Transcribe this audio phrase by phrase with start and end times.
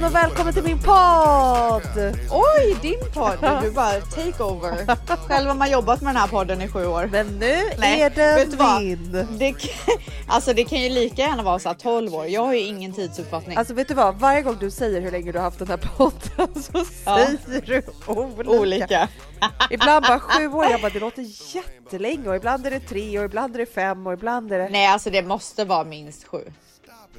[0.00, 2.14] Hej gumman och välkommen till min podd!
[2.30, 3.62] Oj, din podd!
[3.62, 4.96] Du bara take over.
[5.28, 7.08] Själv har man jobbat med den här podden i sju år.
[7.12, 8.48] Men nu Nej, är den
[8.84, 9.26] min.
[9.38, 9.94] Det, kan-
[10.28, 12.26] alltså det kan ju lika gärna vara så här 12 år.
[12.26, 13.56] Jag har ju ingen tidsuppfattning.
[13.56, 15.76] Alltså vet du vad, varje gång du säger hur länge du har haft den här
[15.96, 17.26] podden så Ja.
[17.46, 18.50] säger du olika.
[18.50, 19.08] Olika.
[19.70, 23.24] Ibland bara sju år, jag bara det låter jättelänge och ibland är det tre och
[23.24, 24.68] ibland är det fem och ibland är det...
[24.68, 26.40] Nej, alltså det måste vara minst sju.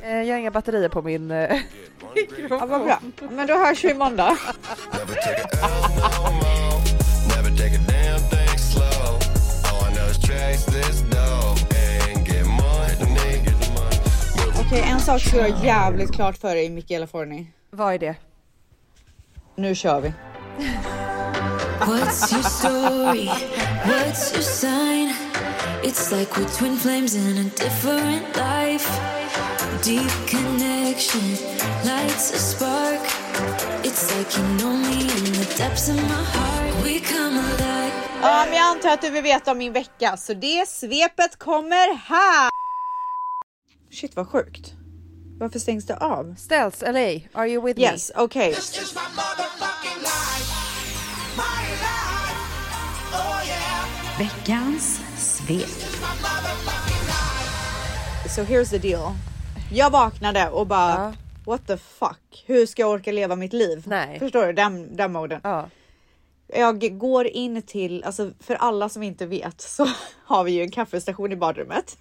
[0.03, 1.57] Eh, Jag har inga batterier på min eh,
[2.49, 2.99] Ja, vad bra.
[3.31, 4.35] Men då hörs vi money.
[14.59, 17.47] Okej, en sak ska jag jävligt klart för dig Michaela Forni.
[17.71, 18.15] Vad är det?
[19.55, 20.13] Nu kör vi.
[21.79, 23.29] What's your story?
[23.85, 25.13] What's your sign?
[25.83, 28.87] It's like we're twin flames in a different life.
[29.83, 31.21] Deep connection
[31.83, 32.99] lights a spark.
[33.83, 36.83] It's like you know me in the depths of my heart.
[36.83, 37.91] We come alive.
[38.21, 41.95] Ja, men jag antar att du vill veta om min vecka, så det svepet kommer
[41.95, 42.49] här.
[43.91, 44.73] Shit vad sjukt.
[45.39, 46.35] Varför stängs det av?
[46.37, 48.55] Ställs LA, are you with Yes, okej.
[54.17, 55.00] Veckans
[55.47, 55.69] svep.
[58.35, 59.11] So here's the deal.
[59.73, 61.13] Jag vaknade och bara Ja.
[61.45, 62.43] what the fuck?
[62.45, 63.83] Hur ska jag orka leva mitt liv?
[63.87, 64.19] Nej.
[64.19, 65.41] Förstår du den, den moden?
[65.43, 65.69] Ja.
[66.47, 69.87] Jag går in till, alltså för alla som inte vet så
[70.25, 71.97] har vi ju en kaffestation i badrummet.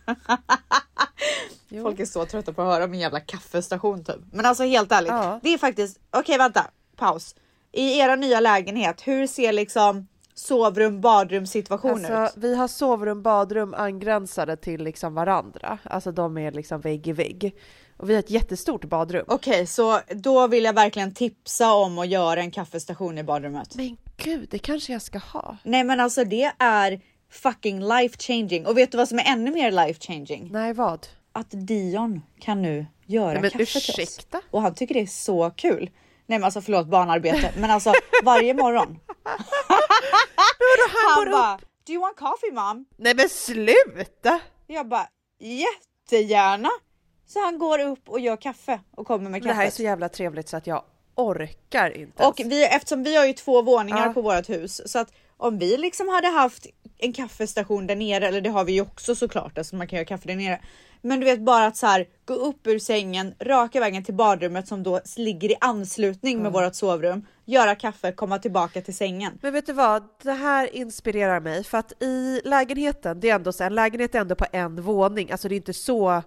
[1.83, 4.17] Folk är så trötta på att höra min jävla kaffestation typ.
[4.33, 5.41] Men alltså helt ärligt, Ja.
[5.43, 7.34] det är faktiskt, okej vänta, paus.
[7.73, 10.09] I era nya lägenhet, hur ser liksom
[10.41, 12.11] sovrum, badrum situation ut?
[12.11, 15.78] Alltså, vi har sovrum, badrum angränsade till liksom varandra.
[15.83, 17.55] Alltså de är liksom vägg i vägg.
[17.97, 19.25] Och vi har ett jättestort badrum.
[19.29, 23.75] Okej, så då vill jag verkligen tipsa om att göra en kaffestation i badrummet.
[23.75, 25.56] Men gud, det kanske jag ska ha.
[25.62, 27.00] Nej men alltså det är
[27.31, 28.67] fucking life changing.
[28.67, 30.49] Och vet du vad som är ännu mer life changing?
[30.53, 31.06] Nej, vad?
[31.33, 33.99] Att Dion kan nu göra Nej, men kaffe till oss.
[33.99, 34.41] ursäkta?
[34.50, 35.91] Och han tycker det är så kul.
[36.31, 37.93] Nej men alltså förlåt barnarbete, men alltså
[38.25, 38.99] varje morgon.
[40.91, 42.85] han går bara, do you want coffee mom?
[42.97, 44.41] Nej men sluta!
[44.67, 45.07] Jag bara,
[45.39, 46.69] jättegärna.
[47.27, 50.09] Så han går upp och gör kaffe och kommer med Det här är så jävla
[50.09, 50.83] trevligt så att jag
[51.15, 52.27] orkar inte.
[52.27, 54.12] Och vi, eftersom vi har ju två våningar Ja.
[54.12, 56.67] på vårt hus så att om vi liksom hade haft
[56.99, 60.07] en kaffestation där nere, eller det har vi ju också såklart, alltså man kan göra
[60.07, 60.61] kaffe där nere.
[61.03, 64.69] Men du vet bara att så här gå upp ur sängen, raka vägen till badrummet
[64.69, 69.38] som då ligger i anslutning med vårt sovrum, göra kaffe, komma tillbaka till sängen.
[69.43, 70.03] Men vet du vad?
[70.22, 74.21] Det här inspirerar mig för att i lägenheten, det är ändå så, en lägenhet är
[74.21, 76.22] ändå på en våning, alltså det är inte så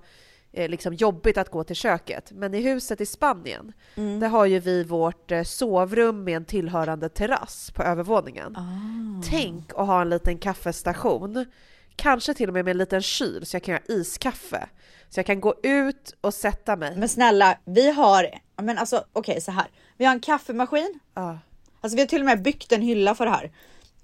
[0.51, 2.31] eh, liksom jobbigt att gå till köket.
[2.31, 4.19] Men i huset i Spanien, Mm.
[4.19, 8.55] där har ju vi vårt eh, sovrum med en tillhörande terrass på övervåningen.
[8.57, 9.23] Ah.
[9.29, 11.45] Tänk att ha en liten kaffestation,
[11.95, 14.69] kanske till och med med en liten kyl så jag kan göra iskaffe.
[15.09, 16.95] Så jag kan gå ut och sätta mig.
[16.95, 18.29] Men snälla, vi har,
[18.61, 19.65] men alltså okej så här.
[19.97, 21.39] Vi har en kaffemaskin, Ja.
[21.81, 23.51] Alltså vi har till och med byggt en hylla för det här.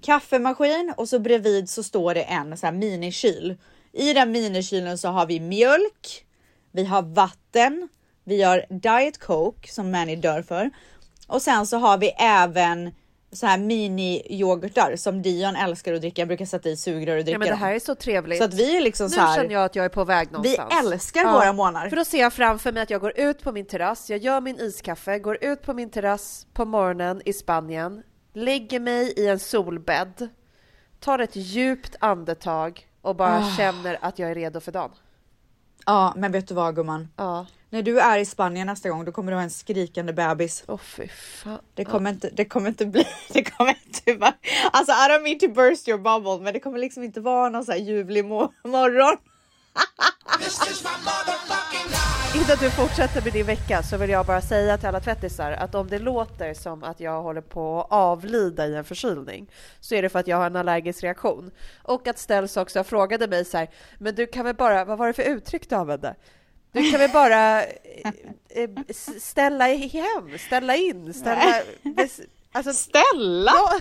[0.01, 3.57] Kaffemaskin och så bredvid så står det en sån här minikyl.
[3.91, 6.25] I den minikylen så har vi mjölk,
[6.71, 7.89] vi har vatten,
[8.23, 10.69] vi har diet coke som Manny dör för
[11.27, 12.91] och sen så har vi även
[13.31, 16.21] så här mini yoghurtar som Dion älskar att dricka.
[16.21, 17.59] Jag brukar sätta i sugrör och dricka ja men det dem.
[17.59, 18.37] här är så trevligt.
[18.37, 19.35] Så att vi är liksom nu så här.
[19.35, 20.73] känner jag att jag är på väg Vi någonstans.
[20.79, 21.89] älskar våra månader.
[21.89, 24.41] För då ser jag framför mig att jag går ut på min terrass, jag gör
[24.41, 29.39] min iskaffe, går ut på min terrass på morgonen i Spanien, lägger mig i en
[29.39, 30.29] solbädd,
[30.99, 33.51] tar ett djupt andetag och bara Ah.
[33.57, 34.91] känner att jag är redo för dagen.
[35.85, 37.07] Ja, men vet du vad gumman?
[37.15, 37.45] Ja.
[37.69, 40.63] När du är i Spanien nästa gång, då kommer du ha en skrikande bebis.
[40.67, 41.59] Åh fy fan.
[41.73, 44.33] Det kommer, inte, det kommer inte bli, det kommer inte vara,
[44.71, 47.65] alltså I don't mean to burst your bubble, men det kommer liksom inte vara någon
[47.65, 49.17] så här ljuvlig mo- morgon.
[52.35, 55.75] Innan du fortsätter med din vecka så vill jag bara säga till alla tvättisar att
[55.75, 60.01] om det låter som att jag håller på att avlida i en förkylning så är
[60.01, 61.51] det för att jag har en allergisk reaktion.
[61.83, 65.07] Och att Ställs också frågade mig så här, men du kan väl bara, vad var
[65.07, 66.15] det för uttryck du använde?
[66.71, 68.11] Du kan väl bara eh,
[68.49, 68.69] eh,
[69.19, 71.53] ställa hem, ställa in, ställa...
[72.51, 73.51] Alltså, Stella?
[73.55, 73.79] ja,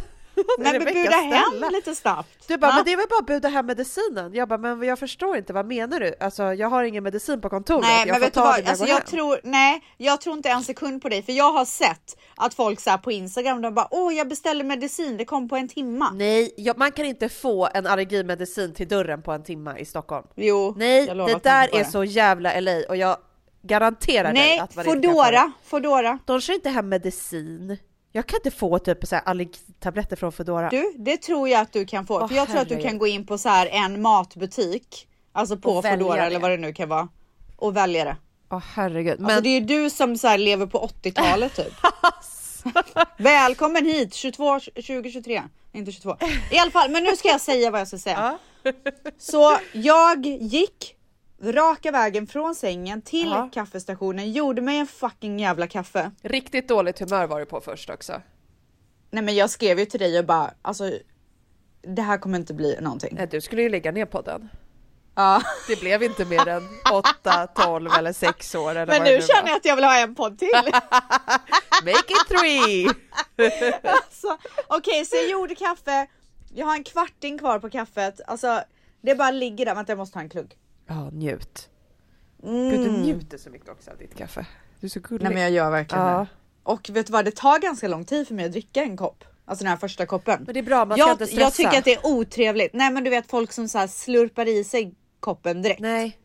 [0.59, 2.49] Nej men buda hem lite snabbt.
[2.49, 2.75] Du bara, Va?
[2.77, 4.35] men det är väl bara att buda hem medicinen?
[4.35, 6.15] Jag bara, men jag förstår inte, vad menar du?
[6.21, 8.69] Alltså jag har ingen medicin på kontoret, Nej jag men vet du vad, det jag
[8.69, 9.05] alltså, jag hem.
[9.07, 12.81] tror, nej jag tror inte en sekund på dig för jag har sett att folk
[12.81, 16.11] så på Instagram de bara åh jag beställde medicin det kom på en timma.
[16.11, 20.27] Nej, jag, man kan inte få en allergimedicin till dörren på en timme i Stockholm.
[20.35, 21.85] Jo, Nej, jag det där är det.
[21.85, 23.17] så jävla LA och jag
[23.63, 25.51] garanterar dig Nej, att man inte kan få det.
[25.65, 26.19] Foodora.
[26.25, 27.79] De kör inte hem medicin.
[28.13, 30.69] Jag kan inte få typ så här allergitabletter från Foodora.
[30.69, 32.21] Du, det tror jag att du kan få.
[32.21, 35.57] Åh, för jag tror att du kan gå in på så här en matbutik, alltså
[35.57, 37.09] på Foodora eller vad det nu kan vara
[37.57, 38.17] och välja det.
[38.51, 39.21] Åh herregud.
[39.21, 41.75] Men Alltså det är ju du som så här lever på 80-talet typ.
[43.19, 46.17] Välkommen hit 22, 2023, inte 22.
[46.51, 48.39] I alla fall, men nu ska jag säga vad jag ska säga.
[49.19, 50.95] Så jag gick
[51.43, 53.51] raka vägen från sängen till Ja.
[53.53, 56.11] kaffestationen, gjorde mig en fucking jävla kaffe.
[56.23, 58.23] riktigt dåligt humör var du på först också.
[59.11, 60.91] Nej men jag skrev ju till dig och bara alltså
[61.83, 63.15] det här kommer inte bli någonting.
[63.17, 64.49] Nej, du skulle ju lägga ner podden.
[65.15, 65.43] Ja.
[65.69, 66.63] Det blev inte mer än
[66.93, 69.21] 8, 12 eller 6 år eller Men nu var.
[69.21, 70.51] känner jag att jag vill ha en podd till.
[71.85, 72.89] Make it three!
[73.83, 76.07] Alltså, Okej, så jag gjorde kaffe.
[76.55, 78.21] Jag har en kvarting kvar på kaffet.
[78.27, 78.61] Alltså,
[79.01, 79.75] det bara ligger där.
[79.75, 80.57] Vänta, jag måste ta en klunk.
[80.89, 81.69] Ja, njut.
[82.43, 84.47] Gud, du njuter så mycket också av ditt kaffe.
[84.81, 85.25] Du är så gullig.
[85.25, 86.19] Nej, men jag gör verkligen Ja.
[86.19, 86.27] det.
[86.63, 87.25] Och vet du vad?
[87.25, 89.25] Det tar ganska lång tid för mig att dricka en kopp.
[89.45, 90.43] Alltså den här första koppen.
[90.45, 91.41] Men det är bra, man ska jag, inte stressa.
[91.43, 92.73] jag tycker att det är otrevligt.
[92.73, 95.81] Nej, men du vet folk som så här slurpar i sig koppen direkt.
[95.81, 96.19] Nej,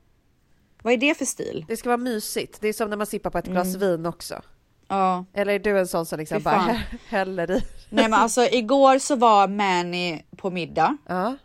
[0.84, 1.66] Vad är det för stil?
[1.68, 2.58] det ska vara mysigt.
[2.62, 4.42] Det är som när man sippar på ett glas vin också.
[4.88, 5.26] Ja.
[5.34, 7.62] Eller är du en sån som liksom bara häller i?
[7.90, 10.98] Nej, men alltså igår så var Manny på middag.
[11.08, 11.36] Ja.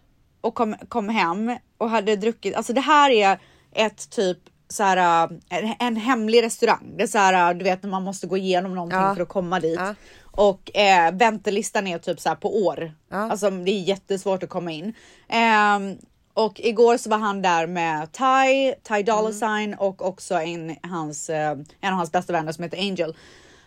[0.40, 2.54] och kom, kom hem och hade druckit.
[2.56, 3.38] Alltså det här är
[3.72, 4.38] ett typ
[4.68, 6.92] så här, äh, en, en hemlig restaurang.
[6.96, 9.14] Det är så här, äh, du vet när man måste gå igenom någonting Ja.
[9.14, 9.78] för att komma dit.
[9.78, 9.94] Ja.
[10.22, 12.92] Och eh, väntelistan är typ så här på år.
[13.10, 13.16] Ja.
[13.30, 14.94] Alltså det är jättesvårt att komma in.
[15.28, 15.98] Ehm,
[16.34, 19.32] och igår så var han där med Ty, Ty Dolla Mm.
[19.32, 23.16] Sign och också en, hans, eh, en av hans bästa vänner som heter Angel.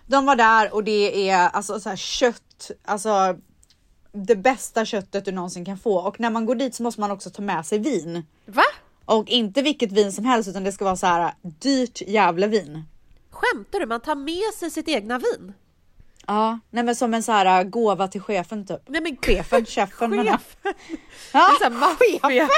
[0.08, 3.36] De var där och det är alltså så här kött, alltså
[4.12, 7.12] det bästa köttet du någonsin kan få och när man går dit så måste man
[7.12, 8.26] också ta med sig vin.
[8.46, 8.64] Va?
[9.06, 12.84] Och inte vilket vin som helst utan det ska vara så här dyrt jävla vin.
[13.32, 13.86] Skämtar du?
[13.86, 15.54] Man tar med sig sitt egna vin?
[16.28, 18.82] Ja, nej men som en så här gåva till chefen typ.
[18.88, 20.12] Nej men Chefen, chefen.
[20.12, 20.38] Chefen.
[21.34, 22.20] Ja, Det är maffia.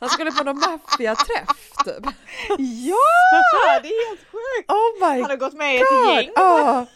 [0.00, 2.04] Han skulle på någon maffiaträff typ.
[2.58, 4.70] ja, det är helt sjukt.
[4.70, 6.14] Oh my Han har gått med i ett god!
[6.14, 6.30] gäng.
[6.34, 6.86] Ja.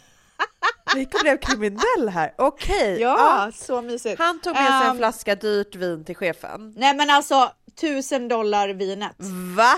[0.95, 2.33] Nico blev kriminell här.
[2.37, 3.01] Okej.
[3.01, 4.19] Ja, så mysigt.
[4.19, 6.73] Han tog med sig en Ehm, flaska dyrt vin till chefen.
[6.77, 7.51] Nej men alltså
[7.81, 9.15] tusen dollar vinet.
[9.57, 9.73] Va?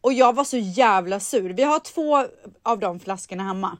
[0.00, 1.50] Och jag var så jävla sur.
[1.50, 2.26] Vi har två
[2.62, 3.78] av de flaskorna hemma.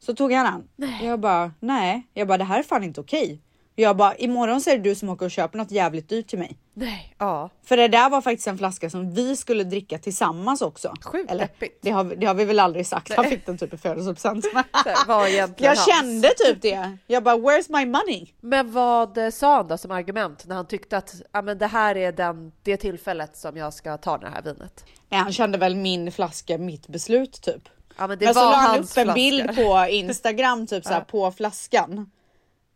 [0.00, 0.90] Så tog han den.
[1.02, 3.40] Jag bara nej, jag bara det här är fan inte okej.
[3.76, 6.38] Jag bara imorgon så är det du som åker och köper något jävligt dyrt till
[6.38, 6.58] mig.
[6.74, 7.14] Nej.
[7.18, 7.50] Ja.
[7.64, 10.94] För det där var faktiskt en flaska som vi skulle dricka tillsammans också.
[11.04, 11.78] Sjukt Eller deppigt.
[11.82, 13.14] det har, det har vi väl aldrig sagt.
[13.16, 14.44] Han fick den typ i födelsedagspresent.
[14.84, 15.86] Så här, Jag hans.
[15.86, 16.98] kände typ det.
[17.06, 18.26] Jag bara where's my money?
[18.40, 21.96] Men vad sa han då som argument när han tyckte att ah, men det här
[21.96, 24.84] är den, det tillfället som jag ska ta det här vinet?
[25.08, 27.68] Nej, han kände väl min flaska mitt beslut typ.
[27.98, 29.12] Ja men det Men så var la han upp en flaska.
[29.12, 32.10] bild på Instagram typ såhär på flaskan.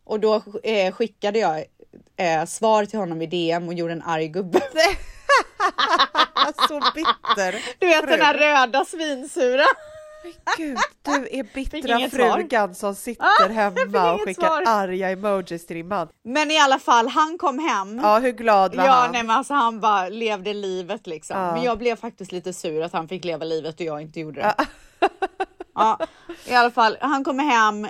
[0.09, 1.57] Och då eh, skickade jag
[2.17, 4.61] eh, svar till honom i DM och gjorde en arg gubbe.
[6.67, 7.75] Så bitter.
[7.79, 8.09] Du vet Fru.
[8.11, 9.63] den här röda svinsura.
[10.57, 14.63] Gud, du är bittra frugan som sitter Ah, hemma och skickar svar.
[14.67, 16.07] arga emojis till din man.
[16.23, 17.99] Men i alla fall, han kom hem.
[18.03, 19.11] Ja, hur glad var Ja, han?
[19.11, 21.37] nej men alltså han bara levde livet liksom.
[21.39, 21.53] Ja.
[21.53, 24.41] Men jag blev faktiskt lite sur att han fick leva livet och jag inte gjorde
[24.41, 24.55] det.
[25.75, 25.99] Ja,
[26.45, 27.87] i alla fall, han kommer hem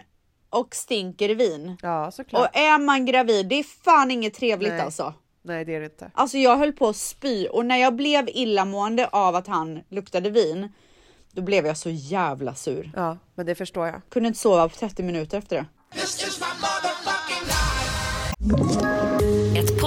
[0.50, 1.78] och stinker vin.
[1.82, 2.50] Ja, såklart.
[2.50, 4.82] Och är man gravid, det är fan inget trevligt Nej.
[4.82, 5.14] alltså.
[5.42, 6.12] Nej, det är det inte.
[6.14, 10.30] Alltså jag höll på att spy och när jag blev illamående av att han luktade
[10.30, 10.74] vin,
[11.32, 12.92] då blev jag så jävla sur.
[12.96, 14.02] Ja, men det förstår jag.
[14.10, 15.66] Kunde inte sova på 30 minuter efter det.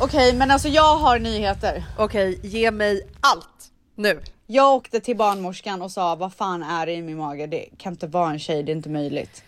[0.00, 1.84] Okej, men alltså jag har nyheter.
[1.98, 4.20] Okej, ge mig allt nu.
[4.46, 7.46] Jag åkte till barnmorskan och sa vad fan är det i min mage?
[7.46, 9.42] Det kan inte vara en tjej, det är inte möjligt.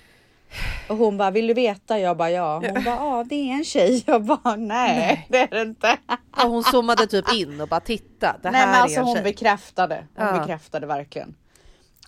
[0.88, 1.98] Och hon bara, vill du veta?
[1.98, 2.54] Jag bara ja.
[2.74, 4.04] Hon bara, ja det är en tjej.
[4.06, 5.96] Jag bara, nej, det är det inte.
[6.36, 8.36] Och hon zoomade typ in och bara titta.
[8.42, 9.24] Det här Nej men alltså är en hon tjej.
[9.24, 10.06] bekräftade.
[10.16, 10.38] Hon Ja.
[10.38, 11.34] bekräftade verkligen.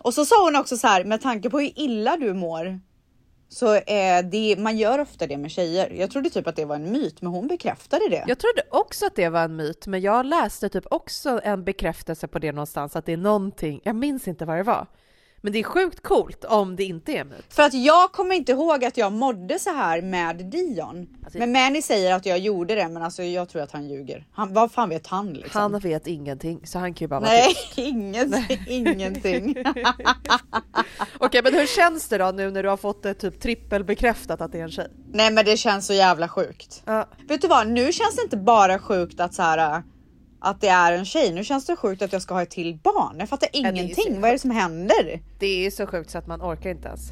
[0.01, 2.81] Och så sa hon också så här, med tanke på hur illa du mår.
[3.49, 5.91] Så eh, det, man gör ofta det med tjejer.
[5.91, 8.25] Jag trodde typ att det var en myt, men hon bekräftade det.
[8.27, 12.29] Jag trodde också att det var en myt, men jag läste typ också en bekräftelse
[12.29, 14.87] på det någonstans, att det är någonting, jag minns inte vad det var.
[15.47, 17.45] Men det är sjukt coolt om det inte är en myt.
[17.55, 21.09] För att jag kommer inte ihåg att jag mådde så här med Dion.
[21.25, 24.27] Alltså- men Manny säger att jag gjorde det, men alltså jag tror att han ljuger.
[24.33, 25.61] Han, vad fan vet han liksom?
[25.61, 27.73] Han vet ingenting, så han kan ju bara vara Nej, tyst.
[27.79, 28.65] ingenting.
[28.69, 29.57] ingenting.
[31.19, 34.53] Okej, men hur känns det då nu när du har fått det typ trippelbekräftat att
[34.53, 34.89] det är en tjej?
[35.13, 36.83] Nej men det känns så jävla sjukt.
[36.85, 37.09] Ja.
[37.29, 39.81] Vet du vad, nu känns det inte bara sjukt att så här äh,
[40.47, 41.33] att det är en tjej.
[41.33, 43.17] Nu känns det sjukt att jag ska ha ett till barn.
[43.19, 44.15] Jag fattar är ju ingenting.
[44.15, 45.21] så Vad är det som händer?
[45.39, 47.11] Det är så sjukt så att man orkar inte ens.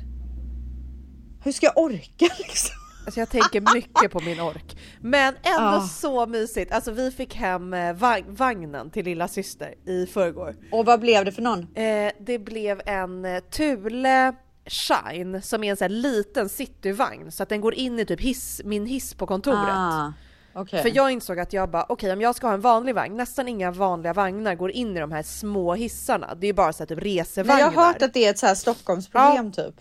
[1.44, 2.74] Hur ska jag orka liksom?
[3.06, 4.76] Alltså jag tänker mycket på min ork.
[5.00, 5.80] Men ändå Ah.
[5.88, 6.72] så mysigt.
[6.72, 10.56] Alltså vi fick hem eh, vag- vagnen till lilla syster i förrgår.
[10.72, 11.58] Och vad blev det för någon?
[11.74, 14.34] Eh, det blev en eh, Thule
[14.66, 18.20] Shine som är en sån här liten cityvagn så att den går in i typ
[18.20, 19.58] hiss, min hiss på kontoret.
[19.72, 20.12] Ah,
[20.54, 20.82] okej.
[20.82, 23.48] För jag insåg att jag bara okej om jag ska ha en vanlig vagn, nästan
[23.48, 26.34] inga vanliga vagnar går in i de här små hissarna.
[26.34, 27.60] Det är ju bara så här typ Men resevagnar.
[27.60, 29.74] jag har hört att det är ett så här Stockholmsproblem typ.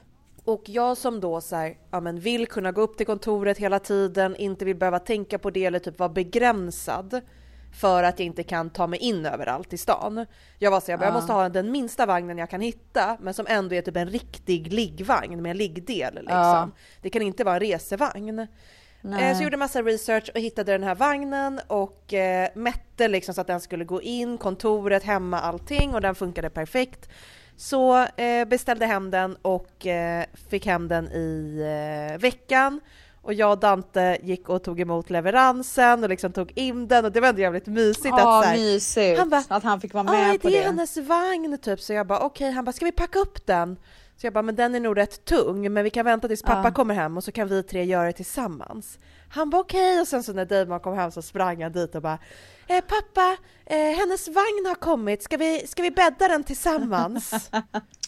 [0.45, 3.79] Och jag som då så här, ja, men vill kunna gå upp till kontoret hela
[3.79, 7.21] tiden, inte vill behöva tänka på det eller typ vara begränsad
[7.73, 10.25] för att jag inte kan ta mig in överallt i stan.
[10.59, 13.33] Jag var så jag, bara, jag måste ha den minsta vagnen jag kan hitta, men
[13.33, 16.13] som ändå är typ en riktig liggvagn med en liggdel.
[16.13, 16.35] Liksom.
[16.35, 16.69] Ja.
[17.01, 18.47] Det kan inte vara en resevagn.
[19.03, 19.35] Eh, Nej.
[19.35, 23.41] Så jag gjorde massa research och hittade den här vagnen och eh, mätte liksom så
[23.41, 27.09] att den skulle gå in, kontoret, hemma, allting och den funkade perfekt.
[27.57, 31.59] Så eh, beställde hem den och eh, fick hem den i
[32.19, 32.79] veckan.
[33.21, 37.11] Och jag och Dante gick och tog emot leveransen och liksom tog in den och
[37.11, 38.05] det var ändå jävligt mysigt.
[38.05, 40.53] Ja, att, så här, mysigt han bara, att han fick vara "Ah, med på det.
[40.53, 40.59] det.
[40.59, 41.81] är hennes vagn typ.
[41.81, 43.77] Så jag bara okej, han bara ska vi packa upp den?
[44.23, 46.67] Så jag bara men den är nog rätt tung men vi kan vänta tills pappa
[46.67, 46.71] Ja.
[46.73, 48.99] kommer hem och så kan vi tre göra det tillsammans.
[49.29, 52.01] Han bara okej och sen så när Damon kom hem så sprang han dit och
[52.01, 52.19] bara
[52.67, 57.29] eh, pappa, eh, hennes vagn har kommit, ska vi, ska vi bädda den tillsammans?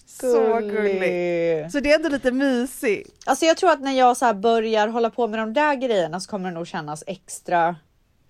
[0.06, 1.72] så gulligt.
[1.72, 3.24] Så det är ändå lite mysigt.
[3.26, 6.20] Alltså jag tror att när jag så här börjar hålla på med de där grejerna
[6.20, 7.76] så kommer det nog kännas extra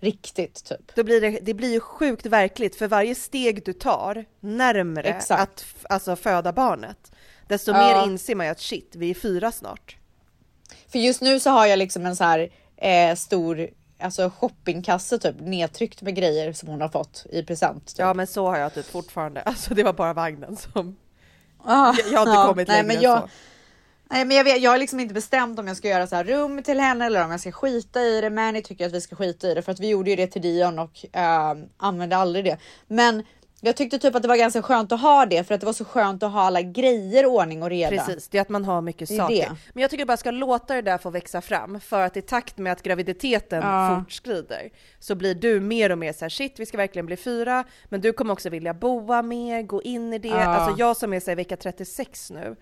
[0.00, 0.94] riktigt typ.
[0.94, 5.42] Då blir det, det blir ju sjukt verkligt för varje steg du tar närmre Exakt.
[5.42, 7.12] att alltså, föda barnet.
[7.48, 7.78] Desto Ja.
[7.78, 9.96] mer inser man ju att shit, vi är fyra snart.
[10.88, 15.36] För just nu så har jag liksom en så här eh, stor alltså shoppingkasse typ
[15.40, 17.86] nedtryckt med grejer som hon har fått i present.
[17.86, 17.98] Typ.
[17.98, 20.96] Ja men så har jag typ fortfarande, alltså det var bara vagnen som...
[21.64, 23.28] Ah, Jag, jag har inte ja, kommit nej, längre men än jag, så.
[24.10, 26.24] Nej men jag, vet, jag har liksom inte bestämt om jag ska göra så här
[26.24, 28.30] rum till henne eller om jag ska skita i det.
[28.30, 30.42] Manny tycker att vi ska skita i det för att vi gjorde ju det till
[30.42, 32.58] Dion och äh, använde aldrig det.
[32.86, 33.22] Men
[33.60, 35.72] jag tyckte typ att det var ganska skönt att ha det för att det var
[35.72, 37.96] så skönt att ha alla grejer ordning och reda.
[37.96, 39.34] Precis, det är att man har mycket saker.
[39.36, 39.56] det.
[39.72, 42.58] Men jag tycker bara ska låta det där få växa fram för att i takt
[42.58, 43.96] med att graviditeten Ja.
[44.00, 47.64] fortskrider så blir du mer och mer så här shit vi ska verkligen bli fyra
[47.84, 50.28] men du kommer också vilja boa mer, gå in i det.
[50.28, 50.44] Ja.
[50.44, 52.56] Alltså jag som är så här, vecka 36 nu,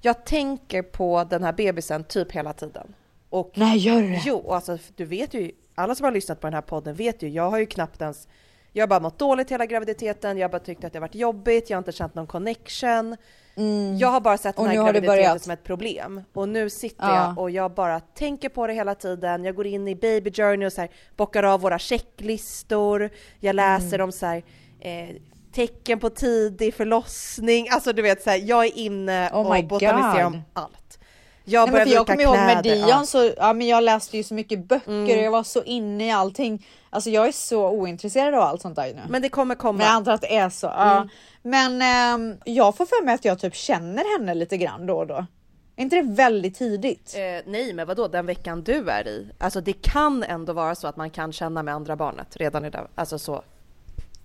[0.00, 2.94] jag tänker på den här bebisen typ hela tiden.
[3.30, 4.22] Och Nej gör du det?
[4.24, 7.28] Jo, alltså du vet ju, alla som har lyssnat på den här podden vet ju,
[7.28, 8.28] jag har ju knappt ens,
[8.76, 11.14] jag har bara mått dåligt hela graviditeten, jag har bara tyckt att det har varit
[11.14, 13.16] jobbigt, jag har inte känt någon connection.
[13.98, 14.76] Jag har bara sett den Mm.
[14.76, 16.22] Här graviditeten som ett problem.
[16.32, 17.14] Och nu sitter Ja.
[17.26, 19.44] jag och jag bara tänker på det hela tiden.
[19.44, 23.10] Jag går in i baby journey och så här, bockar av våra checklistor.
[23.40, 24.04] Jag läser Mm.
[24.04, 24.42] om så här,
[24.80, 25.08] eh,
[25.52, 27.66] tecken på tidig förlossning.
[27.70, 30.34] Alltså du vet så här, jag är inne Oh och botaniserar God.
[30.34, 30.98] om allt.
[31.48, 33.04] Jag Nej, men börjar för jag kommer ihåg med Dion ja.
[33.06, 35.04] så ja, men jag läste ju så mycket böcker Mm.
[35.18, 36.66] och jag var så inne i allting.
[36.90, 39.00] Alltså jag är så ointresserad av allt sånt där nu.
[39.08, 39.78] Men det kommer komma.
[39.78, 40.66] Men jag antar att det är så.
[40.66, 40.96] Ja.
[40.96, 41.08] Mm.
[41.42, 45.06] Men ehm, jag får för mig att jag typ känner henne lite grann då och
[45.06, 45.26] då.
[45.76, 47.14] Är inte det väldigt tidigt?
[47.16, 49.28] Eh, nej, men vadå, den veckan du är i?
[49.38, 52.88] Alltså det kan ändå vara så att man kan känna med andra barnet redan idag.
[52.94, 53.42] Alltså så.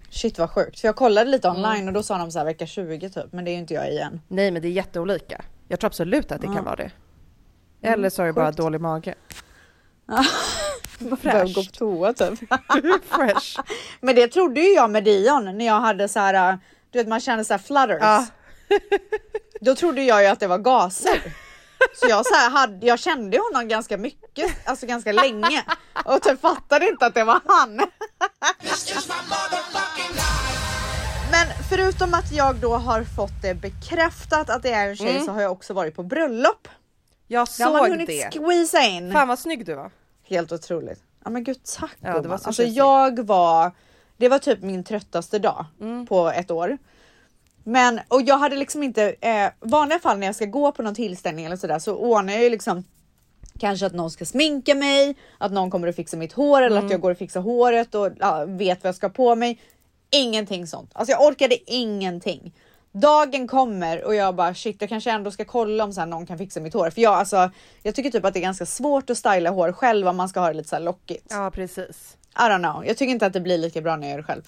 [0.09, 0.79] Shit vad sjukt.
[0.79, 1.63] För jag kollade lite Mm.
[1.63, 3.25] online och då sa de så här vecka 20 typ.
[3.31, 4.21] Men det är ju inte jag igen.
[4.27, 5.41] Nej, men det är jätteolika.
[5.67, 6.53] Jag tror absolut att det Ja.
[6.55, 6.91] kan vara det.
[7.83, 9.15] Eller så är det bara dålig mage.
[10.99, 12.39] Behöver gå på toa typ.
[13.09, 13.59] Fresh.
[14.01, 16.59] Men det trodde ju jag med Dion när jag hade så här,
[16.91, 17.97] du vet man kände så här flutters.
[18.01, 18.25] Ja.
[19.61, 21.21] Då trodde jag ju att det var gaser.
[21.95, 25.63] Så jag, så här hade, jag kände honom ganska mycket, alltså ganska länge
[26.05, 27.75] och typ fattade inte att det var han.
[31.31, 35.31] Men förutom att jag då har fått det bekräftat att det är en tjej så
[35.31, 36.67] har jag också varit på bröllop.
[37.31, 38.29] Jag Det har man såg hunnit det.
[38.33, 39.11] squeeza in.
[39.11, 39.91] Fan vad snygg du var.
[40.23, 40.99] Helt otroligt.
[41.23, 43.71] Ja men gud tack Ja, det var så Alltså jag var,
[44.17, 46.07] det var typ min tröttaste dag Mm.
[46.07, 46.77] på ett år.
[47.63, 50.95] Men och jag hade liksom inte, eh, vanliga fall när jag ska gå på någon
[50.95, 52.83] tillställning eller sådär så ordnar jag ju liksom
[53.59, 56.85] Kanske att någon ska sminka mig, att någon kommer att fixa mitt hår eller Mm.
[56.85, 59.61] att jag går och fixar håret och ja, vet vad jag ska på mig.
[60.09, 60.91] Ingenting sånt.
[60.93, 62.53] Alltså jag orkade ingenting.
[62.91, 66.37] Dagen kommer och jag bara shit, jag kanske ändå ska kolla om så någon kan
[66.37, 66.89] fixa mitt hår.
[66.89, 67.51] För jag, alltså,
[67.83, 70.39] jag tycker typ att det är ganska svårt att styla hår själv om man ska
[70.39, 71.27] ha det lite så lockigt.
[71.29, 72.17] Ja precis.
[72.35, 72.85] I don't know.
[72.85, 74.41] Jag tycker inte att det blir lika bra när jag gör det själv.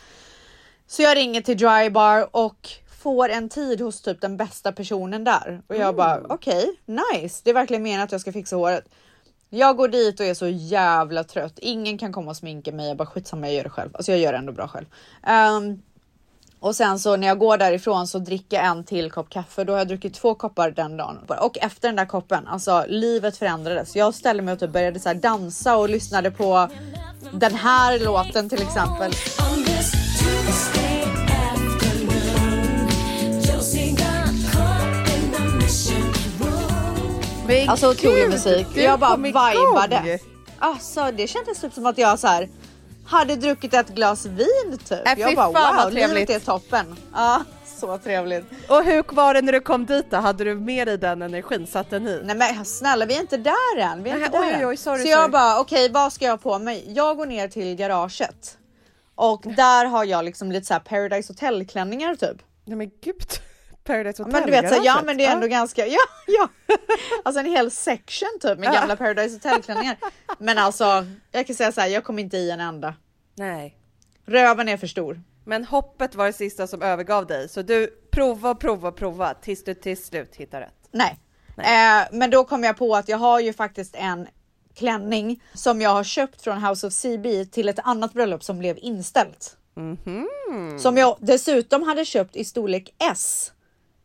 [0.87, 2.69] Så jag ringer till Drybar och
[3.01, 7.41] får en tid hos typ den bästa personen där och jag bara okej, nice.
[7.43, 8.85] Det är verkligen meningen att jag ska fixa håret.
[9.49, 11.59] Jag går dit och är så jävla trött.
[11.59, 12.87] Ingen kan komma och sminka mig.
[12.87, 13.95] Jag bara skitsamma, jag gör det själv.
[13.95, 14.85] Alltså jag gör det ändå bra själv.
[15.23, 15.81] Ehm,
[16.63, 19.63] och sen så när jag går därifrån så dricker jag en till kopp kaffe.
[19.63, 21.17] Då har jag druckit två koppar den dagen.
[21.39, 23.95] Och efter den där koppen, alltså livet förändrades.
[23.95, 26.69] Jag ställde mig och typ började så dansa och lyssnade på
[27.33, 29.11] den här låten till exempel.
[37.47, 38.67] Men Alltså otrolig musik.
[38.75, 40.19] Jag bara vibade.
[40.59, 42.49] Alltså det kändes typ som att jag så här
[43.05, 45.07] hade druckit ett glas vin typ.
[45.07, 46.95] Äh, jag bara fan, wow, livet trevligt." är toppen.
[47.13, 48.45] Ja, så trevligt.
[48.67, 50.17] Och hur var det när du kom dit då?
[50.17, 51.67] Hade du med dig den energin?
[51.67, 52.21] Satt den i?
[52.23, 54.03] Nej men snälla vi är inte där än.
[54.03, 55.31] Vi är Nej, inte där oj, oj, oj, sorry, så jag sorry.
[55.31, 56.93] bara okej vad ska jag ha på mig?
[56.95, 58.57] Jag går ner till garaget.
[59.15, 62.37] Och där har jag liksom lite så här Paradise Hotel klänningar typ.
[62.65, 63.27] Nej men gud.
[63.83, 66.49] Paradise Ja, Hotel men du vet så, ja men det är ändå ganska, ja ja.
[67.23, 68.73] Alltså en hel section typ med Ja.
[68.73, 69.97] gamla Paradise Hotel klänningar.
[70.39, 72.95] Men alltså jag kan säga så här, jag kom inte i en enda.
[73.35, 73.77] Nej.
[74.25, 75.21] Röven är för stor.
[75.45, 77.49] Men hoppet var det sista som övergav dig.
[77.49, 80.87] Så du prova och prova och prova tills du till slut hittar rätt.
[80.91, 81.19] Nej.
[81.57, 84.27] Eh, men då kom jag på att jag har ju faktiskt en
[84.75, 88.77] klänning som jag har köpt från House of CB till ett annat bröllop som blev
[88.81, 89.57] inställt.
[90.79, 93.51] Som jag dessutom hade köpt i storlek S.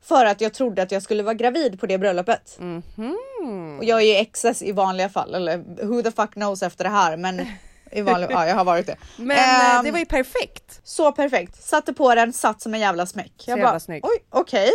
[0.09, 2.59] För att jag trodde att jag skulle vara gravid på det bröllopet.
[3.79, 6.91] Och jag är ju XS i vanliga fall, eller who the fuck knows efter det
[6.91, 7.47] här, men
[7.93, 8.97] i vanliga, ja jag har varit det.
[9.17, 10.81] Men Ehm, det var ju perfekt.
[10.85, 11.63] så perfekt.
[11.65, 13.33] Satte på den, satt som en jävla smäck.
[13.47, 14.05] Jag jävla bara, snygg.
[14.05, 14.71] oj, okej.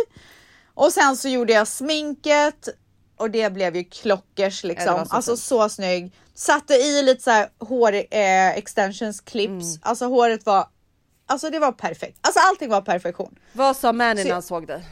[0.74, 2.68] Och sen så gjorde jag sminket
[3.16, 4.94] och det blev ju klockers Ja, liksom.
[4.94, 6.12] var så alltså så snygg.
[6.34, 9.50] Satte i lite så här hår eh, extensions clips.
[9.50, 9.78] Mm.
[9.82, 10.66] Alltså håret var,
[11.26, 12.18] alltså det var perfekt.
[12.20, 13.38] Alltså allting var perfektion.
[13.52, 14.82] Vad sa Så- när han såg dig?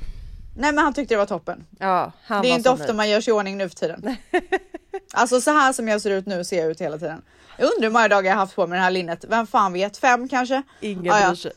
[0.55, 1.67] Nej men han tyckte det var toppen.
[1.79, 2.97] Ja, han det är inte ofta nöjd.
[2.97, 4.17] man gör sig i ordning nu för tiden.
[5.13, 7.23] alltså så här som jag ser ut nu ser jag ut hela tiden.
[7.59, 9.25] Jag undrar hur många dagar jag haft på mig det här linnet.
[9.29, 9.97] Vem fan vet?
[9.97, 10.63] Fem kanske?
[10.81, 11.27] Ingen Ja, ja.
[11.27, 11.53] bryr sig.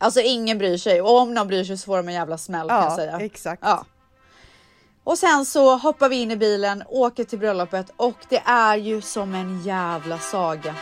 [0.00, 2.68] Alltså ingen bryr sig och om någon bryr sig så får de en jävla smäll
[2.68, 3.20] kan jag Ja, säga.
[3.20, 3.62] exakt.
[3.64, 3.84] Ja.
[5.04, 9.00] Och sen så hoppar vi in i bilen, åker till bröllopet och det är ju
[9.00, 10.74] som en jävla saga.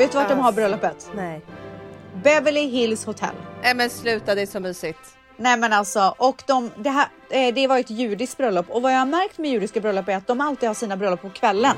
[0.00, 1.10] Vet du vart de har bröllopet?
[1.14, 1.40] Nej.
[2.22, 3.34] Beverly Hills Hotel.
[3.62, 4.98] Nej men sluta, det är så mysigt.
[5.36, 8.92] Nej men alltså, och de, det, här, eh, det var ett judiskt bröllop och vad
[8.92, 11.76] jag har märkt med judiska bröllop är att de alltid har sina bröllop på kvällen.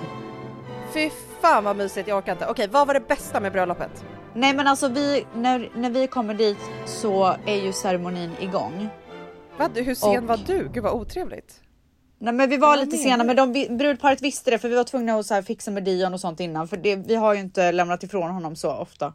[0.94, 2.46] Fy fan vad mysigt, jag orkar inte.
[2.46, 4.04] Okej, vad var det bästa med bröllopet?
[4.34, 8.88] Nej men alltså vi, när, när vi kommer dit så är ju ceremonin igång.
[9.58, 10.68] Va, du, hur sen Och- var du?
[10.72, 11.60] Gud vad otrevligt.
[12.22, 15.14] Nej men vi var lite sena men de, brudparet visste det för vi var tvungna
[15.14, 18.02] att så fixa med Dion och sånt innan för det, vi har ju inte lämnat
[18.02, 19.12] ifrån honom så ofta.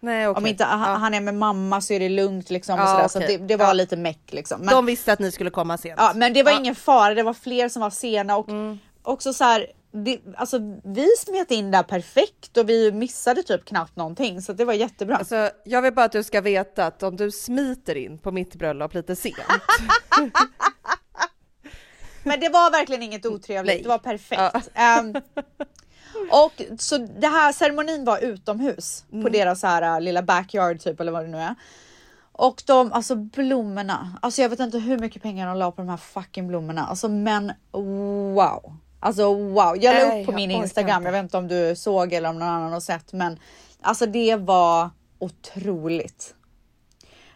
[0.00, 0.38] Nej okej.
[0.42, 0.96] Om inte han, Ja.
[0.96, 3.56] han är med mamma så är det lugnt liksom och Ja, sådär, så det, det
[3.56, 3.72] var Ja.
[3.72, 4.60] lite meck liksom.
[4.60, 5.94] Men, De visste att ni skulle komma sent.
[5.98, 6.50] ja, men det var.
[6.52, 6.62] Mm.
[6.62, 8.46] ingen fara, det var fler som var sena och
[9.02, 9.66] också så här.
[9.96, 14.64] Det, alltså vi smet in där perfekt och vi missade typ knappt någonting så det
[14.64, 15.16] var jättebra.
[15.16, 18.54] Alltså, jag vill bara att du ska veta att om du smiter in på mitt
[18.54, 19.36] bröllop lite sent.
[22.24, 23.82] Men det var verkligen inget otrevligt, Nej.
[23.82, 24.42] det var perfekt.
[24.42, 24.60] Ja.
[24.74, 25.14] Ehm,
[26.30, 29.24] och så det här ceremonin var utomhus Mm.
[29.24, 31.54] på deras här äh, lilla backyard typ eller vad det nu är.
[32.32, 35.88] Och de, alltså blommorna, alltså jag vet inte hur mycket pengar de la på de
[35.88, 37.52] här fucking blommorna, alltså men
[38.34, 38.76] wow.
[39.00, 41.08] Alltså wow, jag la upp på min Instagram, inte.
[41.08, 43.38] jag vet inte om du såg eller om någon annan har sett men
[43.80, 46.34] alltså det var otroligt.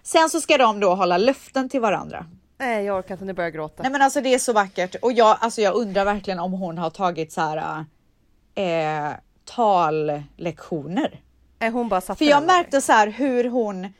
[0.03, 2.27] Sen så ska de då hålla löften till varandra.
[2.59, 3.83] Nej, jag orkar inte, nu börjar jag gråta.
[3.83, 6.79] Nej men alltså det är så vackert och jag, alltså jag undrar verkligen om hon
[6.79, 7.85] har tagit så här
[8.55, 11.21] eh, tallektioner.
[11.59, 12.47] Nej, hon bara satte För jag där.
[12.47, 13.93] märkte så här hur hon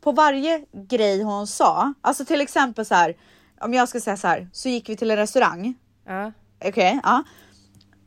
[0.00, 3.16] på varje grej hon sa, alltså till exempel så här
[3.60, 5.74] om jag ska säga så här så gick vi till en restaurang.
[6.06, 6.32] Ja.
[6.64, 7.22] Okej, ja.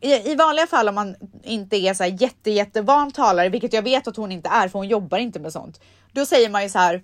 [0.02, 3.82] I, I vanliga fall om man inte är så här jätte jättevan talare, vilket jag
[3.82, 5.82] vet att hon inte är för hon jobbar inte med sånt.
[6.12, 7.04] Då säger man ju så här.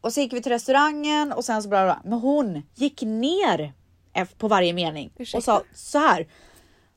[0.00, 1.94] Och så gick vi till restaurangen och sen så bla bla.
[1.94, 2.10] bla.
[2.10, 3.72] Men hon gick ner
[4.38, 6.26] på varje mening och sa så här.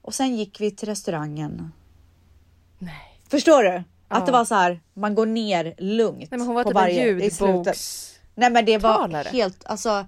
[0.02, 1.72] Och sen gick vi till restaurangen.
[2.80, 3.22] Nej.
[3.30, 3.76] Förstår du?
[3.76, 3.84] Att
[4.20, 4.26] Ja.
[4.26, 4.80] det var så här.
[4.94, 6.32] Man går ner lugnt.
[6.32, 7.42] Nej, men hon var på typ en varje, slutet.
[7.42, 8.12] ljudboks...
[8.36, 9.30] Nej men det var talare.
[9.32, 10.08] helt alltså.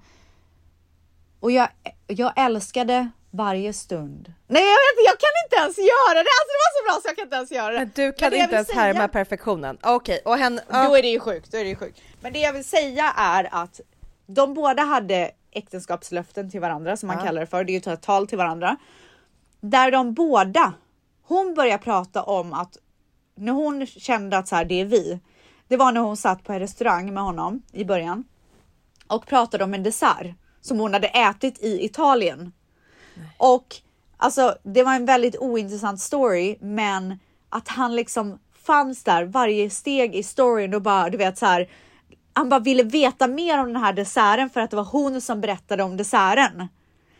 [1.40, 1.68] Och jag,
[2.06, 4.32] jag älskade varje stund.
[4.46, 6.30] Nej jag vet inte, jag kan inte ens göra det.
[6.38, 7.78] Alltså det var så bra så jag kan inte ens göra det.
[7.78, 9.78] Men du kan jag inte ens säga- härma perfektionen.
[9.82, 10.60] Okej, och hen...
[10.70, 12.00] Då är det ju sjukt, då är det ju sjukt.
[12.20, 13.80] Men det jag vill säga är att
[14.26, 17.24] de båda hade äktenskapslöften till varandra som man Ja.
[17.24, 17.64] kallar det för.
[17.64, 18.76] Det är ju ett tal till varandra.
[19.60, 20.72] Där de båda,
[21.22, 22.76] hon börjar prata om att
[23.36, 25.20] när hon kände att så här, det är vi.
[25.68, 28.24] Det var när hon satt på en restaurang med honom i början
[29.06, 30.26] och pratade om en dessert
[30.60, 32.52] som hon hade ätit i Italien.
[33.36, 33.76] Och
[34.16, 40.14] alltså, det var en väldigt ointressant story, men att han liksom fanns där varje steg
[40.14, 41.68] i storyn och bara, du vet så här.
[42.32, 45.40] Han bara ville veta mer om den här desserten för att det var hon som
[45.40, 46.68] berättade om desserten.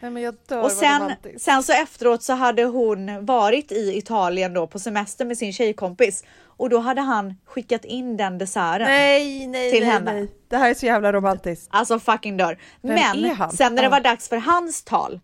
[0.00, 4.54] Nej, men jag dör, Och sen, sen så efteråt så hade hon varit i Italien
[4.54, 8.86] då på semester med sin tjejkompis och då hade han skickat in den desserten.
[8.86, 10.12] Nej, nej, till nej, henne.
[10.12, 10.32] nej.
[10.48, 11.68] Det här är så jävla romantiskt.
[11.70, 12.58] Alltså fucking dör.
[12.80, 15.20] Vem Men sen när det var dags för hans tal,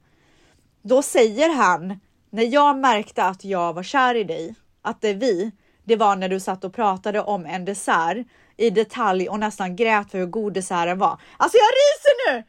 [0.84, 5.14] då säger han, när jag märkte att jag var kär i dig, att det är
[5.14, 5.52] vi,
[5.84, 10.10] det var när du satt och pratade om en dessert i detalj och nästan grät
[10.10, 11.20] för hur god desserten var.
[11.36, 12.44] Alltså jag ryser nu!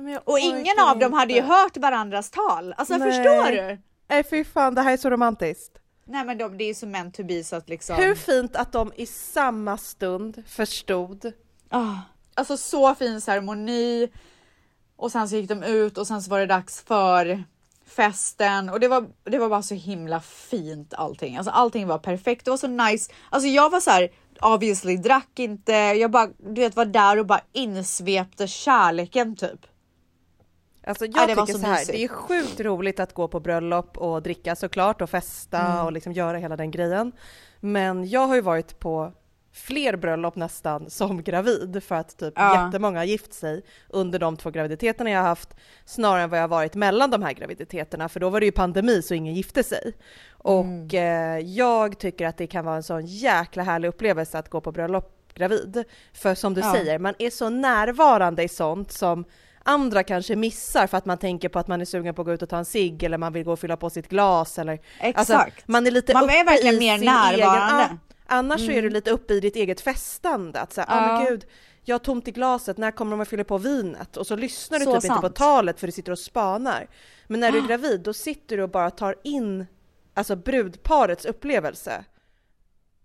[0.00, 2.74] Nej, Och ingen av dem hade ju hört varandras tal.
[2.76, 3.12] Alltså Nej.
[3.12, 3.78] förstår du?
[4.08, 5.78] Nej fy fan, det här är så romantiskt.
[6.04, 7.96] Nej men de, det är ju så meant to be så att liksom.
[7.96, 11.32] Hur fint att de i samma stund förstod.
[11.68, 11.94] Ah,
[12.34, 14.08] alltså så fin ceremoni.
[14.96, 17.44] Och sen så gick de ut och sen så var det dags för
[17.86, 21.36] festen och det var, det var bara så himla fint allting.
[21.36, 22.44] Alltså allting var perfekt.
[22.44, 23.12] Det var så nice.
[23.30, 24.08] Alltså jag var så här
[24.40, 25.72] obviously drack inte.
[25.72, 29.66] Jag bara du vet var där och bara insvepte kärleken typ.
[30.86, 33.98] Alltså jag var tycker så så, här, det är sjukt roligt att gå på bröllop
[33.98, 35.86] och dricka såklart och festa Mm.
[35.86, 37.12] och liksom göra hela den grejen.
[37.60, 39.12] Men jag har ju varit på
[39.56, 42.64] fler bröllop nästan som gravid för att typ Ja.
[42.66, 46.42] jättemånga har gift sig under de två graviditeterna jag har haft snarare än vad jag
[46.42, 49.62] har varit mellan de här graviditeterna för då var det ju pandemi så ingen gifte
[49.62, 49.92] sig.
[50.30, 50.88] Och Mm.
[50.92, 54.72] eh, jag tycker att det kan vara en sån jäkla härlig upplevelse att gå på
[54.72, 55.84] bröllop gravid.
[56.12, 56.72] För som du Ja.
[56.72, 59.24] säger, man är så närvarande i sånt som
[59.62, 62.32] andra kanske missar för att man tänker på att man är sugen på att gå
[62.32, 64.72] ut och ta en cigg eller man vill gå och fylla på sitt glas eller
[65.14, 65.68] alltså, Exakt.
[65.68, 67.84] man är lite Man uppe är verkligen i mer sin närvarande.
[67.84, 71.18] Egen, annars så är du lite uppe i ditt eget festande att säga, ja Ja.
[71.18, 71.46] men gud,
[71.84, 74.16] jag har tomt i glaset, när kommer de att fylla på vinet?
[74.16, 75.36] Och så lyssnar du Så typ inte på sant.
[75.36, 76.86] talet för du sitter och spanar.
[77.26, 79.66] Men när du är gravid då sitter du och bara tar in
[80.14, 82.04] alltså brudparets upplevelse.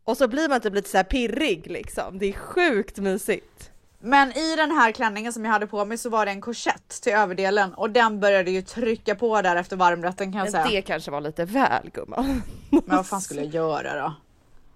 [0.03, 2.17] Och så blir man typ lite så här pirrig liksom.
[2.19, 3.71] Det är sjukt mysigt.
[3.99, 6.89] Men i den här klänningen som jag hade på mig så var det en korsett
[7.01, 10.65] till överdelen och den började ju trycka på där efter varmrätten kan jag Men säga.
[10.75, 12.41] det kanske var lite väl gumman.
[12.69, 14.13] Men vad fan skulle jag göra då?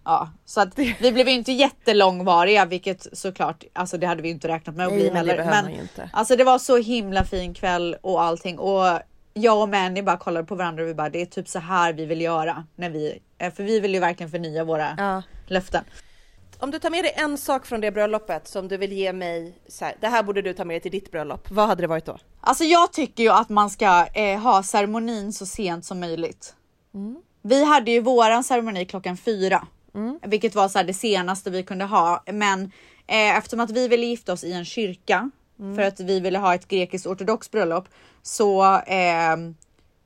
[0.05, 4.47] Ja, så att vi blev ju inte jättelångvariga, vilket såklart, alltså det hade vi inte
[4.47, 5.37] räknat med att bli heller.
[5.45, 6.09] Men inte.
[6.13, 8.99] alltså det var så himla fin kväll och allting och
[9.33, 11.93] jag och Manny bara kollade på varandra och vi bara det är typ så här
[11.93, 15.21] vi vill göra när vi, eh, för vi vill ju verkligen förnya våra Ja.
[15.47, 15.83] löften.
[16.59, 19.57] Om du tar med dig en sak från det bröllopet som du vill ge mig,
[19.67, 21.51] så här, det här borde du ta med dig till ditt bröllop.
[21.51, 22.17] Vad hade det varit då?
[22.41, 26.55] Alltså jag tycker ju att man ska eh, ha ceremonin så sent som möjligt.
[27.41, 29.67] Vi hade ju våran ceremoni klockan fyra,
[30.21, 32.23] vilket var så här det senaste vi kunde ha.
[32.33, 32.63] Men
[33.07, 35.31] eh, eftersom att vi ville gifta oss i en kyrka
[35.75, 37.87] för att vi ville ha ett grekiskt ortodox bröllop
[38.21, 39.35] så eh,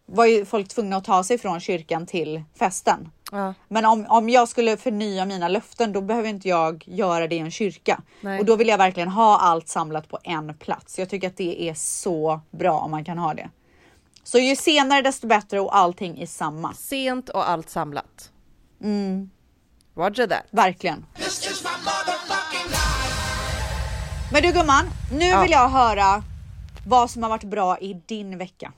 [0.06, 3.12] var ju folk tvungna att ta sig från kyrkan till festen.
[3.32, 3.54] Ja.
[3.68, 7.40] Men om, om jag skulle förnya mina löften då behöver inte jag göra det i
[7.40, 8.02] en kyrka.
[8.22, 8.40] Nej.
[8.40, 11.00] Och då vill jag verkligen ha allt samlat på en plats.
[11.00, 13.50] Jag tycker att det är så bra om man kan ha det.
[14.24, 16.74] Så ju senare desto bättre och allting är samma.
[16.74, 18.32] Sent och allt samlat.
[18.82, 19.30] Mm.
[19.96, 20.46] Roger that.
[20.52, 21.06] Verkligen.
[24.32, 26.24] Men du gumman, nu vill jag höra
[26.86, 28.72] vad som har varit bra i din vecka.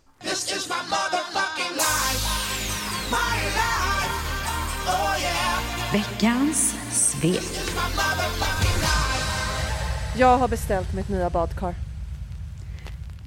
[5.93, 7.43] Veckans svep.
[10.17, 11.75] Jag har beställt mitt nya badkar.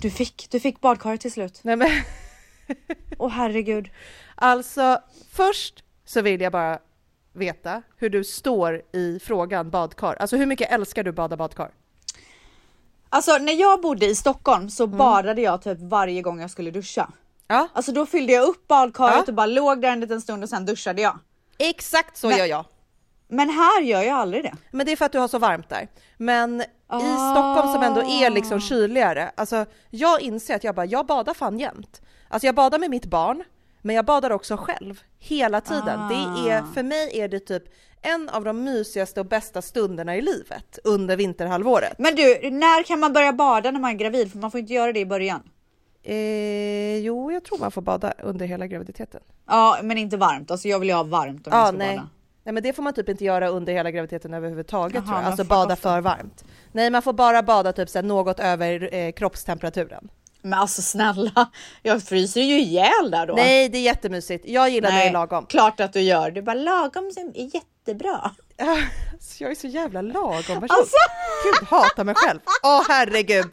[0.00, 1.60] Du fick, du fick badkaret till slut.
[1.62, 1.90] Nej men
[3.18, 3.90] Åh herregud.
[4.34, 4.98] alltså
[5.32, 6.78] först så vill jag bara
[7.34, 10.16] veta hur du står i frågan badkar.
[10.20, 11.70] Alltså hur mycket älskar du bada badkar?
[13.08, 17.10] Alltså när jag bodde i Stockholm så badade jag typ varje gång jag skulle duscha.
[17.48, 19.24] Ja, Alltså då fyllde jag upp badkaret Ja.
[19.28, 21.18] och bara låg där en liten stund och sen duschade jag.
[21.58, 22.64] exakt så Men- gör jag.
[23.28, 24.54] Men här gör jag aldrig det.
[24.70, 25.88] Men det är för att du har så varmt där.
[26.16, 27.00] Men i Ah.
[27.34, 31.58] Stockholm som ändå är liksom kyligare, alltså jag inser att jag bara, jag badar fan
[31.58, 32.00] jämt.
[32.28, 33.44] Alltså jag badar med mitt barn,
[33.84, 36.00] men jag badar också själv hela tiden.
[36.08, 37.62] Det är, för mig är det typ
[38.02, 41.98] en av de mysigaste och bästa stunderna i livet under vinterhalvåret.
[41.98, 44.32] Men du, när kan man börja bada när man är gravid?
[44.32, 45.42] För man får inte göra det i början.
[46.02, 49.20] Eh, jo, jag tror man får bada under hela graviditeten.
[49.46, 50.50] Ja, men inte varmt.
[50.50, 51.96] Alltså jag vill ju ha varmt om jag Ja, ska nej.
[51.96, 52.08] bada.
[52.44, 55.24] Nej men det får man typ inte göra under hela graviditeten överhuvudtaget Jaha, tror jag.
[55.26, 56.44] Alltså bada för varmt.
[56.72, 60.08] Nej man får bara bada typ så något över eh, kroppstemperaturen.
[60.44, 61.50] Men alltså snälla,
[61.82, 63.34] jag fryser ju ihjäl där då.
[63.34, 64.44] Nej det är jättemysigt.
[64.48, 65.46] Jag gillar det i lagom.
[65.46, 66.30] klart att du gör.
[66.30, 68.30] Du bara lagom är jättebra.
[69.12, 70.66] Alltså, jag är så jävla lagom person.
[70.68, 70.96] Alltså.
[71.44, 72.40] Gud hatar mig själv.
[72.62, 73.46] Åh herregud.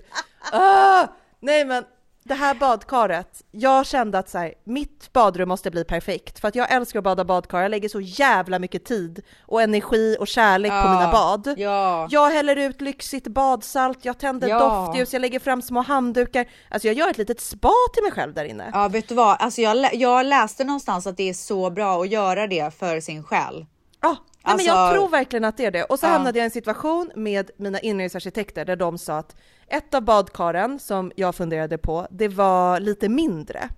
[0.52, 1.08] Ah,
[1.40, 1.84] nej men
[2.24, 6.56] det här badkaret, jag kände att så här, mitt badrum måste bli perfekt för att
[6.56, 7.62] jag älskar att bada badkar.
[7.62, 11.54] Jag lägger så jävla mycket tid och energi och kärlek på Ja, mina bad.
[11.58, 12.08] ja.
[12.12, 14.60] Jag häller ut lyxigt badsalt, jag tänder Ja.
[14.60, 16.46] doftljus, jag lägger fram små handdukar.
[16.70, 18.70] Alltså jag gör ett litet spa till mig själv där inne.
[18.74, 19.38] Ja, vet du vad?
[19.40, 23.00] Alltså jag, lä- jag läste någonstans att det är så bra att göra det för
[23.00, 23.66] sin själ.
[24.02, 25.84] Ja, nej, men jag Alltså- tror verkligen att det är det.
[25.84, 29.36] Och så hamnade jag i en situation med mina inredningsarkitekter där de sa att
[29.72, 33.70] ett av badkaren som jag funderade på, det var lite mindre.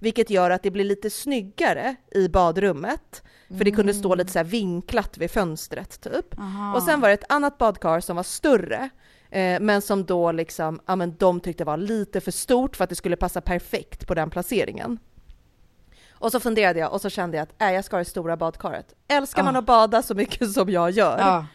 [0.00, 3.22] Vilket gör att det blir lite snyggare i badrummet.
[3.48, 6.34] För det kunde stå lite så här vinklat vid fönstret typ.
[6.74, 8.90] Och sen var det ett annat badkar som var större.
[9.30, 12.90] Eh, men som då liksom, ja men de tyckte var lite för stort för att
[12.90, 14.98] det skulle passa perfekt på den placeringen.
[16.10, 18.36] Och så funderade jag och så kände jag att äh, jag ska ha det stora
[18.36, 18.94] badkaret.
[19.08, 19.58] Älskar man Ah.
[19.58, 21.46] att bada så mycket som jag gör, Ja.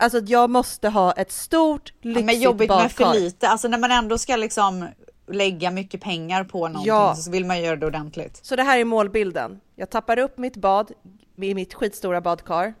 [0.00, 2.82] Alltså jag måste ha ett stort Ja, lyxigt men jobbigt badkar.
[2.82, 3.48] med för lite.
[3.48, 4.86] Alltså när man ändå ska liksom
[5.28, 7.14] lägga mycket pengar på någonting Ja.
[7.14, 8.40] så vill man göra det ordentligt.
[8.42, 9.60] Så det här är målbilden.
[9.76, 10.90] Jag tappar upp mitt bad
[11.36, 12.74] i mitt skitstora badkar,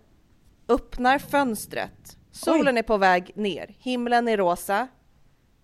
[0.68, 4.88] öppnar fönstret, solen är på väg ner, himlen är rosa,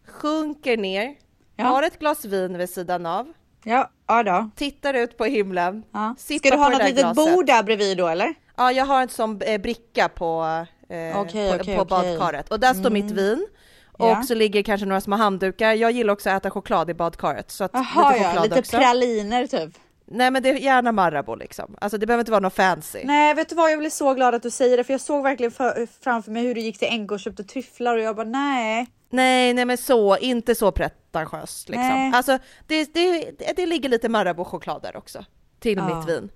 [0.07, 1.14] sjunker ner,
[1.57, 1.64] Ja.
[1.64, 3.33] har ett glas vin vid sidan av,
[3.64, 4.51] Ja, ja då.
[4.57, 6.14] tittar ut på himlen, Ja.
[6.19, 7.35] Ska du ha något litet glaset.
[7.35, 8.35] bord där bredvid då eller?
[8.57, 10.45] Ja, jag har en sån eh, bricka på,
[10.88, 12.16] eh, Okej, på, okej, på okej.
[12.18, 13.46] badkaret och där står mitt vin.
[13.92, 14.22] Och Ja.
[14.22, 15.72] så ligger kanske några små handdukar.
[15.75, 17.51] Jag gillar också att äta choklad i badkaret.
[17.51, 18.77] Så att Jaha lite ja, choklad lite också.
[18.77, 19.75] praliner typ.
[20.09, 21.77] Nej men det är gärna Marabou liksom.
[21.81, 23.01] Alltså det behöver inte vara något fancy.
[23.05, 25.22] Nej vet du vad, jag blir så glad att du säger det för jag såg
[25.22, 28.27] verkligen för, framför mig hur du gick till NK och köpte tryfflar och jag bara
[28.27, 28.87] nej.
[29.11, 31.88] Nej, nej men så, inte så pretentiöst liksom.
[31.88, 32.12] Nej.
[32.14, 35.25] Alltså det, det, det ligger lite Marabou-choklad där också.
[35.61, 35.96] Till Ja.
[35.99, 36.31] mitt vin.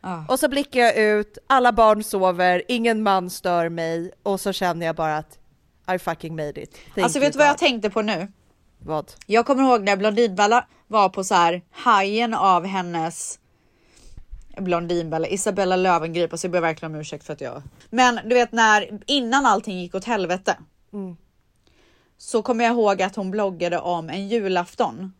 [0.00, 0.24] Ja.
[0.28, 4.86] Och så blickar jag ut, alla barn sover, ingen man stör mig och så känner
[4.86, 5.38] jag bara att
[5.94, 6.74] I fucking made it.
[6.94, 8.32] Thank Alltså vet du vad jag tänkte på nu?
[8.78, 9.12] Vad?
[9.26, 13.38] Jag kommer ihåg när Blondinbella var på så här hajen av hennes
[14.56, 17.62] Blondinbella, Isabella Löwengrip, alltså jag ber verkligen om ursäkt för att jag...
[17.90, 20.56] Men du vet när, innan allting gick åt helvete.
[20.92, 21.16] Mm.
[22.18, 25.12] Så kommer jag ihåg att hon bloggade om en julafton.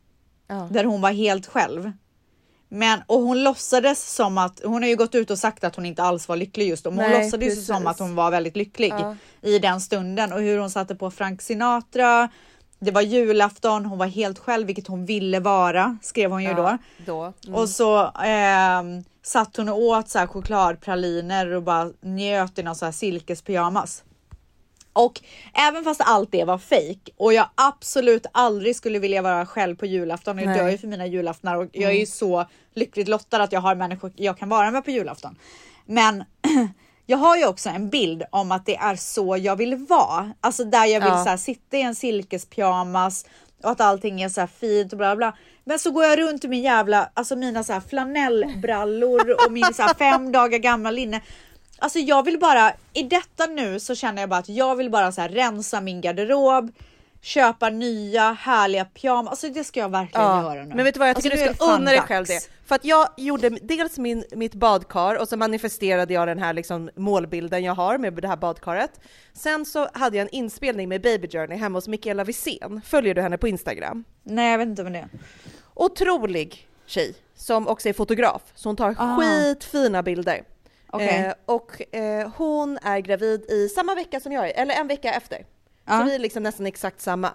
[0.46, 0.68] Ja.
[0.70, 1.92] Där hon var helt själv.
[2.68, 5.86] Men, och hon låtsades som att, hon har ju gått ut och sagt att hon
[5.86, 7.66] inte alls var lycklig just då, men hon Nej, låtsades ju precis.
[7.66, 9.16] som att hon var väldigt lycklig Ja.
[9.42, 12.28] i den stunden och hur hon satte på Frank Sinatra.
[12.78, 16.62] Det var julafton, hon var helt själv, vilket hon ville vara, skrev hon ju då.
[16.62, 17.22] Ja, då.
[17.22, 17.54] Mm.
[17.60, 22.76] Och så ehm, satt hon och åt så här chokladpraliner och bara njöt i någon
[22.76, 24.02] så här silkespyjamas.
[24.96, 25.20] Och
[25.54, 29.86] även fast allt det var fejk och jag absolut aldrig skulle vilja vara själv på
[29.86, 30.38] julafton.
[30.38, 30.58] Jag Nej.
[30.58, 33.74] dör ju för mina julaftnar och jag är ju så lyckligt lottad att jag har
[33.74, 35.36] människor jag kan vara med på julafton.
[35.86, 36.24] Men
[37.06, 40.32] jag har ju också en bild om att det är så jag vill vara.
[40.40, 41.24] Alltså där jag vill Ja.
[41.24, 43.26] så här, sitta i en silkespyjamas
[43.62, 45.36] och att allting är så här fint och bla bla.
[45.64, 49.74] Men så går jag runt i min jävla, alltså mina så här flanellbrallor och min
[49.74, 51.20] så här fem dagar gamla linne.
[51.78, 55.12] Alltså jag vill bara, i detta nu så känner jag bara att jag vill bara
[55.12, 56.70] så här rensa min garderob,
[57.20, 59.30] köpa nya härliga pyjamas.
[59.30, 60.74] Alltså det ska jag verkligen göra nu.
[60.74, 62.50] Men vet du vad, jag alltså, tycker är du ska unna dig själv det.
[62.66, 66.90] För att jag gjorde dels min, mitt badkar och så manifesterade jag den här liksom
[66.96, 69.00] målbilden jag har med det här badkaret.
[69.32, 72.80] Sen så hade jag en inspelning med Baby Journey hemma hos Mikaela Wisén.
[72.84, 74.04] Följer du henne på Instagram?
[74.22, 75.08] Nej jag vet inte vad det är.
[75.74, 79.16] Otrolig tjej som också är fotograf, så hon tar Ah.
[79.16, 80.42] skitfina bilder.
[80.96, 81.24] Okej.
[81.26, 85.12] Eh, och eh, hon är gravid i samma vecka som jag är, eller en vecka
[85.12, 85.46] efter.
[85.98, 87.30] Så vi är liksom nästan exakt samma.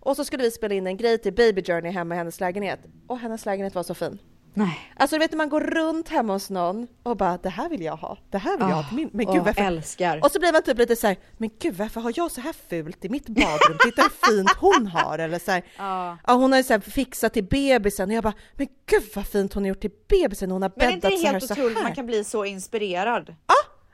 [0.00, 2.80] Och så skulle vi spela in en grej till Baby Journey hemma i hennes lägenhet.
[3.06, 4.18] Och hennes lägenhet var så fin.
[4.58, 4.78] Nej.
[4.96, 7.82] Alltså du vet när man går runt hemma hos någon och bara det här vill
[7.82, 9.62] jag ha, det här vill jag ha till min, men gud åh, varför?
[9.62, 10.20] älskar.
[10.24, 12.52] Och så blir man typ lite så här, men gud varför har jag så här
[12.68, 13.78] fult i mitt badrum?
[13.84, 16.18] Titta hur fint hon har eller så här, Ja.
[16.26, 19.26] ja hon har ju så här fixat till bebisen och jag bara, men gud vad
[19.26, 21.46] fint hon har gjort till bebisen, hon har Men är bäddat det så här helt
[21.46, 21.76] så otroligt?
[21.76, 21.82] här.
[21.84, 23.34] Man kan bli så inspirerad.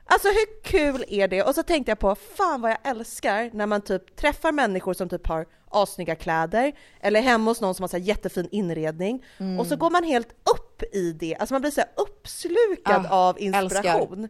[0.05, 1.43] Alltså hur kul är det?
[1.43, 5.09] Och så tänkte jag på, fan vad jag älskar när man typ träffar människor som
[5.09, 9.59] typ har assnygga kläder eller hemma hos någon som har så jättefin inredning Mm.
[9.59, 13.39] och så går man helt upp i det, alltså man blir så uppslukad Ah, av
[13.41, 14.29] inspiration.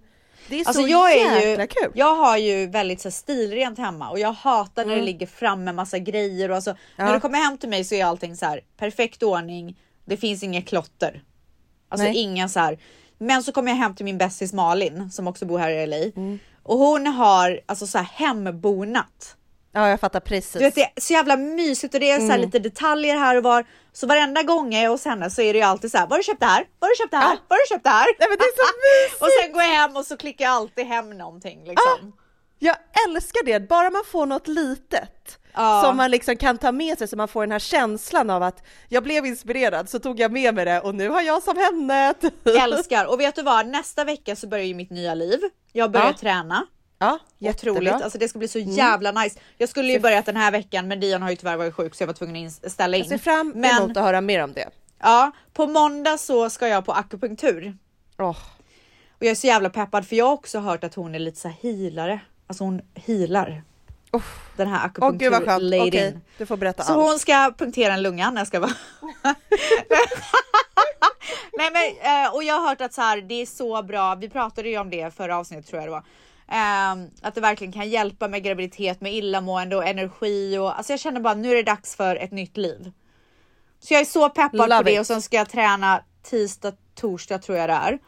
[0.49, 1.91] Det är Alltså så jag är ju, kul.
[1.95, 4.99] jag har ju väldigt så här, stilrent hemma och jag hatar när Mm.
[4.99, 7.05] det ligger framme massa grejer och alltså, Ja.
[7.05, 9.79] när du kommer hem till mig så är allting så här perfekt ordning.
[10.05, 11.23] Det finns inget klotter.
[11.89, 12.17] Alltså Nej.
[12.17, 12.77] inga så här.
[13.17, 15.97] Men så kommer jag hem till min bästis Malin som också bor här i LA
[16.21, 16.39] Mm.
[16.63, 19.35] och hon har alltså så här hembonat.
[19.75, 20.51] Ja, jag fattar precis.
[20.53, 22.41] Du vet, det är så jävla mysigt och det är så här Mm.
[22.45, 23.65] lite detaljer här och var.
[23.93, 26.05] Så varenda gång jag är hos henne så är det ju alltid så här.
[26.07, 26.59] Var har du köpt det här?
[26.79, 27.27] Var har du köpt det här?
[27.47, 28.07] Var har du köpt det här?
[28.19, 29.21] Nej, men det är så mysigt!
[29.21, 32.13] och sen går jag hem och så klickar jag alltid hem någonting liksom.
[32.59, 32.75] Jag
[33.07, 35.81] älskar det, bara man får något litet Ja.
[35.85, 38.63] som man liksom kan ta med sig så man får den här känslan av att
[38.89, 42.13] jag blev inspirerad så tog jag med mig det och nu har jag som henne.
[42.63, 43.67] Älskar och vet du vad?
[43.67, 45.39] Nästa vecka så börjar ju mitt nya liv.
[45.71, 46.13] Jag börjar Ja.
[46.19, 46.65] träna.
[47.39, 48.03] Ja, Otroligt, jättebra.
[48.03, 48.71] alltså det ska bli så Mm.
[48.71, 49.39] jävla nice.
[49.57, 52.01] Jag skulle ju börjat den här veckan men Dion har ju tyvärr varit sjuk så
[52.03, 53.03] jag var tvungen att ställa in.
[53.03, 54.69] Jag ser fram emot men att höra mer om det.
[54.99, 57.77] ja, på måndag så ska jag på akupunktur.
[58.17, 58.37] Åh,
[59.17, 61.39] Och jag är så jävla peppad för jag har också hört att hon är lite
[61.39, 62.19] så här healare.
[62.47, 63.63] Alltså hon healar.
[64.57, 65.87] Den här akupunkturladyn.
[65.87, 67.07] okej du får berätta Så allt.
[67.09, 68.71] hon ska punktera en lunga när jag ska vara.
[71.57, 74.15] Nej men eh, och jag har hört att så här, det är så bra.
[74.15, 76.03] Vi pratade ju om det förra avsnittet tror jag det var.
[76.47, 80.99] Ehm, att det verkligen kan hjälpa med graviditet, med illamående och energi och alltså jag
[80.99, 82.91] känner bara nu är det dags för ett nytt liv.
[83.79, 84.99] Så jag är så peppad Love på det it.
[84.99, 87.99] och sen ska jag träna tisdag, torsdag tror jag det är.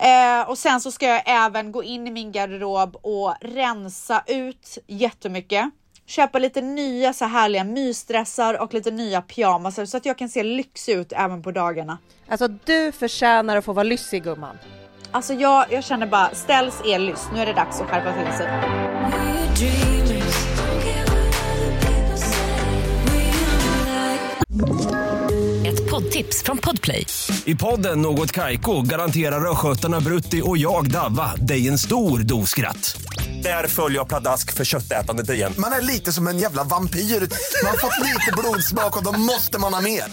[0.00, 4.78] Eh, och sen så ska jag även gå in i min garderob och rensa ut
[4.86, 5.70] jättemycket.
[6.06, 10.28] Köpa lite nya så här härliga mysdressar och lite nya pyjamasar så att jag kan
[10.28, 11.98] se lyxig ut även på dagarna.
[12.28, 14.58] Alltså du förtjänar att få vara lyssig gumman.
[15.12, 17.28] Alltså jag, jag känner bara ställs er lyss.
[17.32, 18.46] Nu är det dags att skärpa till sig.
[25.66, 27.06] Ett poddtips från Podplay.
[27.44, 33.02] I podden Något Kaiko garanterar östgötarna Brutti och jag, Davva, dig en stor dos skratt.
[33.42, 35.52] Där följer jag pladask för köttätandet igen.
[35.58, 37.00] Man är lite som en jävla vampyr.
[37.00, 40.04] Man har fått lite blodsmak och då måste man ha mer.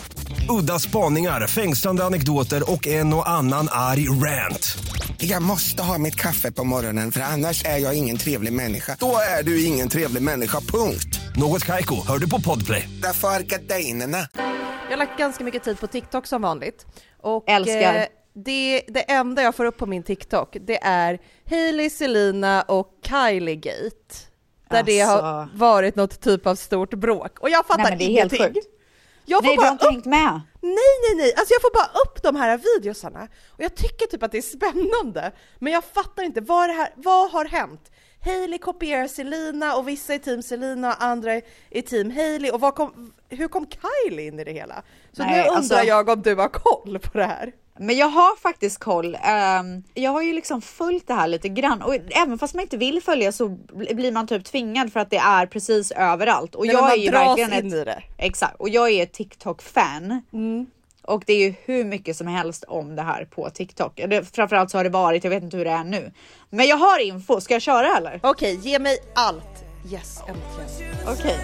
[0.50, 4.78] Udda spaningar, fängslande anekdoter och en och annan arg rant.
[5.18, 8.98] Jag måste ha mitt kaffe på morgonen för annars är jag ingen trevlig människa.
[9.00, 11.20] Då är du ingen trevlig människa, punkt.
[11.36, 12.90] Något Kaiko, hör du på Podplay.
[13.02, 14.18] Därför är gardinerna.
[14.90, 16.86] Jag har lagt ganska mycket tid på TikTok som vanligt.
[17.22, 17.96] Och Älskar.
[17.96, 18.04] eh,
[18.46, 23.56] det, det enda jag får upp på min TikTok det är Hailey, Selina och Kylie
[23.56, 24.16] Gate.
[24.70, 25.58] Där det har Alltså.
[25.58, 27.40] varit något typ av stort bråk.
[27.40, 28.54] Och jag fattar Nej, men det är helt ingenting.
[28.62, 28.68] sjukt.
[29.30, 30.42] Jag får Nej, du bara har inte upp hängt med.
[30.62, 34.24] Nej, nej, nej, alltså jag får bara upp de här videosarna och jag tycker typ
[34.24, 35.32] att det är spännande.
[35.60, 37.92] Men jag fattar inte, vad, här, vad har hänt?
[38.26, 41.34] Hailey kopierar Selina och vissa är team Selina och andra
[41.70, 44.84] är team Hailey och vad kom, hur kom Kylie in i det hela?
[45.12, 47.54] Så Nej, nu undrar alltså- jag om du har koll på det här?
[47.80, 49.18] Men jag har faktiskt koll.
[49.24, 52.78] Ehm, jag har ju liksom följt det här lite grann och även fast man inte
[52.78, 56.56] vill följa så bl- blir man typ tvingad för att det är precis överallt.
[56.56, 58.04] Och Nej, jag är ju verkligen in ett, i det.
[58.18, 60.22] Exakt, och jag är ett TikTok-fan.
[60.34, 60.66] Mm.
[61.02, 64.02] Och det är ju hur mycket som helst om det här på TikTok.
[64.08, 66.12] Det, framförallt så har det varit, jag vet inte hur det är nu.
[66.50, 68.20] Men jag har info, ska jag köra eller?
[68.24, 69.64] Okej, ge mig allt.
[69.92, 70.94] Yes, äntligen.
[71.08, 71.38] Okej.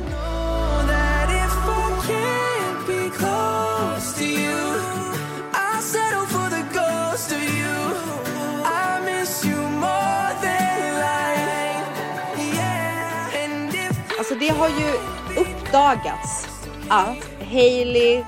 [14.34, 14.94] Alltså det har ju
[15.42, 16.48] uppdagats
[16.90, 17.18] att
[17.52, 18.24] Hailey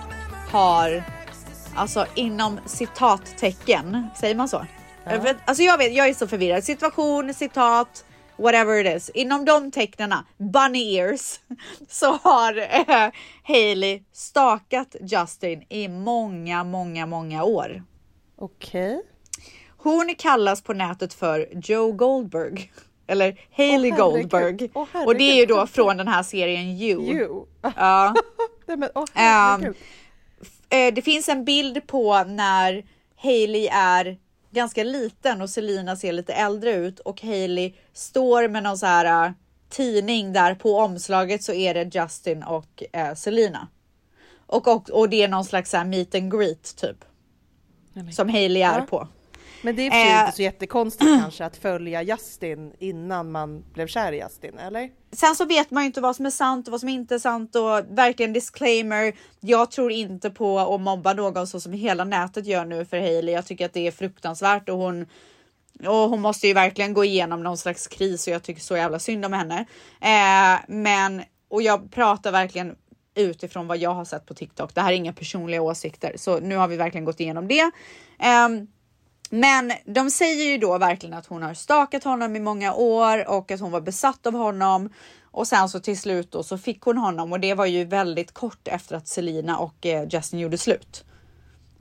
[0.51, 1.03] har,
[1.75, 4.65] alltså inom citattecken, säger man så?
[5.03, 6.63] För- Alltså jag vet, jag är så förvirrad.
[6.63, 8.05] Situation, citat,
[8.37, 9.09] whatever it is.
[9.09, 11.39] Inom de tecknena, bunny ears,
[11.89, 13.09] så har eh,
[13.43, 17.83] Hailey stakat Justin i många, många, många år.
[18.37, 19.01] Okej.
[19.77, 22.71] Hon kallas på nätet för Joe Goldberg.
[23.07, 24.29] Eller Hailey herregud.
[24.31, 24.69] Goldberg.
[24.73, 27.03] Åh, och det är ju då från den här serien You.
[27.13, 27.45] You.
[27.75, 28.15] Ja.
[28.65, 29.75] Men, herregud.
[30.69, 32.85] Eh, det finns en bild på när
[33.15, 34.17] Hailey är
[34.51, 39.25] ganska liten och Selina ser lite äldre ut och Hailey står med någon så här,
[39.25, 39.31] eh,
[39.69, 43.67] tidning där på omslaget så är det Justin och eh, Selena.
[44.47, 46.97] Och, och, och det är någon slags så här meet and greet typ.
[48.11, 48.85] Som Hailey är Ja.
[48.89, 49.07] på.
[49.65, 50.19] Men det är sig Eh.
[50.19, 54.89] inte så jättekonstigt kanske att följa Justin innan man blev kär i Justin, eller?
[55.11, 57.19] Sen så vet man ju inte vad som är sant och vad som inte är
[57.19, 59.13] sant och verkligen disclaimer.
[59.39, 63.35] Jag tror inte på att mobba någon så som hela nätet gör nu för Hailey.
[63.35, 65.05] Jag tycker att det är fruktansvärt och hon
[65.87, 68.99] och hon måste ju verkligen gå igenom någon slags kris och jag tycker så jävla
[68.99, 69.65] synd om henne.
[70.01, 72.75] Eh, men och jag pratar verkligen
[73.15, 74.75] utifrån vad jag har sett på TikTok.
[74.75, 77.71] Det här är inga personliga åsikter, så nu har vi verkligen gått igenom det.
[78.19, 78.67] Ehm,
[79.31, 83.51] men de säger ju då verkligen att hon har stakat honom i många år och
[83.51, 84.89] att hon var besatt av honom.
[85.31, 88.31] Och sen så till slut då så fick hon honom och det var ju väldigt
[88.31, 91.05] kort efter att Selina och eh, Justin gjorde slut.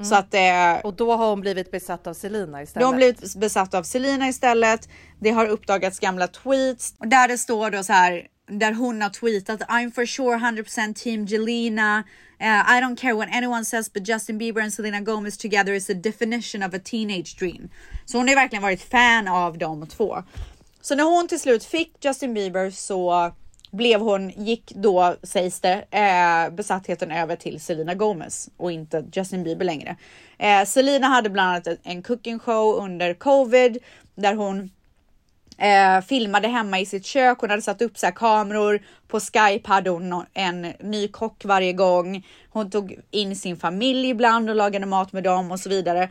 [0.02, 2.82] Så att eh, Och då har hon blivit besatt av Selina istället.
[2.82, 4.88] de har blivit besatt av Selina istället.
[5.20, 9.60] Det har uppdagats gamla tweets där det står då så här där hon har tweetat
[9.60, 12.04] I'm for sure 100% team Jelena.
[12.44, 15.86] Uh, I don't care what anyone says but Justin Bieber and Selena Gomez together is
[15.86, 17.68] the definition of a teenage dream.
[18.04, 20.22] Så hon har verkligen varit fan av de två.
[20.80, 23.32] Så när hon till slut fick Justin Bieber så
[23.70, 29.42] blev hon, gick då sägs det, eh, besattheten över till Selena Gomez och inte Justin
[29.44, 29.96] Bieber längre.
[30.38, 33.78] Eh, Selena hade bland annat en- en cooking show under covid
[34.14, 34.70] där hon
[35.58, 37.38] eh, filmade hemma i sitt kök.
[37.40, 38.82] Hon hade satt upp så här kameror.
[39.08, 42.26] På Skype hade hon en ny kock varje gång.
[42.50, 46.10] Hon tog in sin familj ibland och lagade mat med dem och så vidare.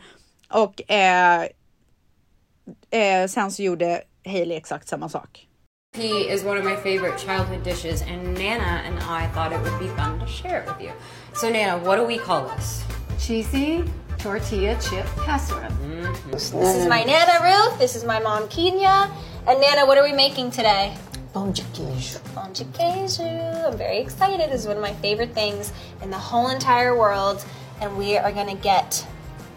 [0.50, 1.42] Och eh,
[2.90, 5.48] eh, sen så gjorde Hailey exakt samma sak.
[5.96, 9.78] He is one of my favorite childhood dishes, and Nana and I thought it would
[9.78, 10.92] be fun to share it with you.
[11.34, 12.82] So, Nana, what do we call this?
[13.26, 13.84] Cheesy
[14.24, 15.60] tortilla chip casserole.
[15.60, 16.30] Mm-hmm.
[16.30, 17.78] This is my Nana Ruth.
[17.78, 19.10] This is my mom Kenya.
[19.46, 20.96] And Nana, what are we making today?
[21.34, 22.18] Pão de queijo.
[22.34, 23.68] Pão de queijo.
[23.68, 24.50] I'm very excited.
[24.50, 27.44] This is one of my favorite things in the whole entire world.
[27.82, 29.06] And we are going to get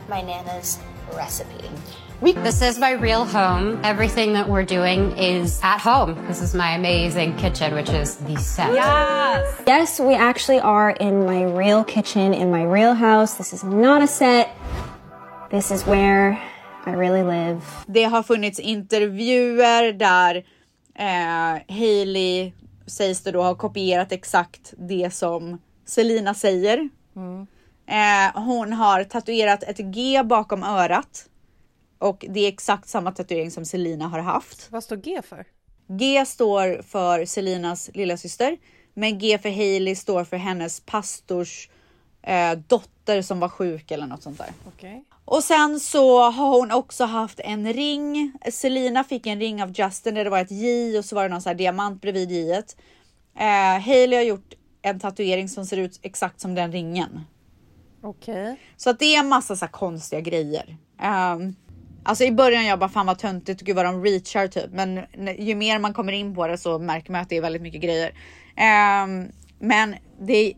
[0.10, 0.80] my Nana's
[1.14, 1.70] recipe.
[2.20, 3.80] This is my real home.
[3.84, 6.16] Everything that we're doing is at home.
[6.28, 8.74] This is my amazing kitchen, which is the set.
[8.74, 9.62] Yes.
[9.68, 13.36] Yes, we actually are in my real kitchen, in my real house.
[13.36, 14.57] This is not a set.
[15.50, 16.32] This is where
[16.86, 17.62] I really live.
[17.88, 20.36] Det har funnits intervjuer där
[20.96, 22.52] eh, Hailey
[22.86, 26.90] sägs det då ha kopierat exakt det som Selina säger.
[27.88, 31.26] Eh, hon har tatuerat ett G bakom örat
[32.00, 34.68] och det är exakt samma tatuering som Selina har haft.
[34.72, 35.46] Vad står G för?
[35.88, 38.58] G står för Selinas lilla syster,
[38.94, 41.70] men G för Hailey står för hennes pastors
[42.22, 44.50] eh, dotter som var sjuk eller något sånt där.
[44.68, 45.04] Okej.
[45.28, 48.34] Och sen så har hon också haft en ring.
[48.52, 51.30] Selina fick en ring av Justin där det var ett J och så var det
[51.30, 52.52] någon så här diamant bredvid J.
[53.40, 57.22] Eh, Hailey har gjort en tatuering som ser ut exakt som den ringen.
[58.04, 58.60] Okej.
[58.78, 60.78] Så att det är en massa så konstiga grejer.
[61.34, 61.56] Um,
[62.04, 64.72] alltså i början jag bara fan vad töntigt, gud vad de reachar typ.
[64.72, 65.02] Men
[65.40, 67.82] ju mer man kommer in på det så märker man att det är väldigt mycket
[67.82, 68.12] grejer.
[68.56, 70.54] Ehm, men det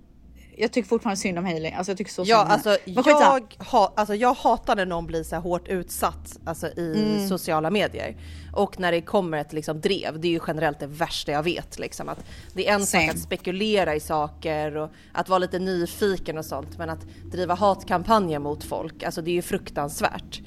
[0.59, 1.71] jag tycker fortfarande synd om Hailey.
[1.71, 2.53] Alltså jag tycker så synd Ja, om henne.
[2.53, 6.93] alltså jag, ha, alltså jag hatar när någon blir så här hårt utsatt alltså i
[6.95, 7.27] Mm.
[7.29, 8.15] sociala medier.
[8.53, 11.79] Och när det kommer ett liksom drev, det är ju generellt det värsta jag vet.
[11.79, 12.19] Liksom, att
[12.53, 13.11] det är en sak Same.
[13.11, 16.77] att spekulera i saker och att vara lite nyfiken och sånt.
[16.77, 20.41] Men att driva hatkampanjer mot folk, alltså det är ju fruktansvärt.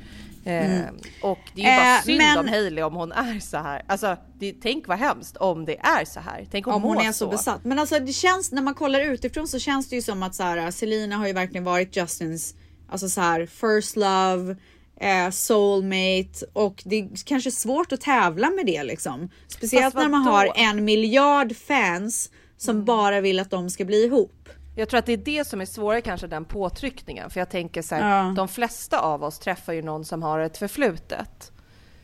[0.44, 0.94] Eh, Mm.
[1.22, 3.82] och det är ju bara Eh, synd men- om Hailey om hon är så här.
[3.86, 6.46] Alltså det, tänk vad hemskt om det är så här.
[6.50, 7.64] Tänk om, om hon mår är så besatt.
[7.64, 10.42] Men alltså det känns när man kollar utifrån så känns det ju som att så
[10.42, 12.54] här, Selina har ju verkligen varit Justins
[12.88, 14.56] alltså så här first love,
[15.00, 19.28] eh, soulmate och det är kanske svårt att tävla med det liksom.
[19.48, 24.48] Speciellt när man har en miljard fans som bara vill att de ska bli ihop.
[24.74, 27.30] Jag tror att det är det som är svårare kanske den påtryckningen.
[27.30, 28.32] För jag tänker så här, Ja.
[28.36, 31.52] de flesta av oss träffar ju någon som har ett förflutet.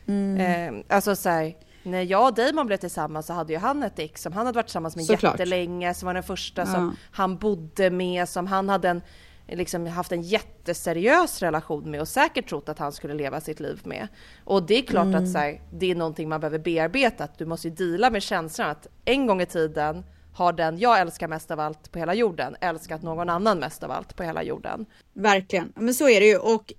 [0.07, 0.77] Mm.
[0.77, 3.99] Eh, alltså så här, när jag och Damon blev tillsammans så hade ju han ett
[3.99, 5.33] ex som han hade varit tillsammans med Såklart.
[5.35, 6.67] jättelänge, som var den första Ja.
[6.67, 9.03] som han bodde med, som han hade en,
[9.47, 13.81] liksom haft en jätteseriös relation med och säkert trott att han skulle leva sitt liv
[13.85, 14.09] med.
[14.45, 15.25] Och det är klart Mm.
[15.25, 18.23] att så här, det är någonting man behöver bearbeta, att du måste ju deala med
[18.23, 20.05] känslan att en gång i tiden
[20.39, 23.91] har den jag älskar mest av allt på hela jorden älskat någon annan mest av
[23.91, 24.87] allt på hela jorden.
[25.15, 26.73] Verkligen, men så är det ju och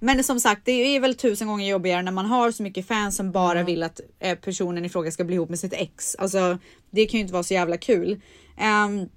[0.00, 3.16] men som sagt, det är väl tusen gånger jobbigare när man har så mycket fans
[3.16, 6.16] som bara vill att eh, personen i fråga ska bli ihop med sitt ex.
[6.16, 6.58] Alltså,
[6.90, 8.20] det kan ju inte vara så jävla kul.
[8.58, 9.08] Ehm,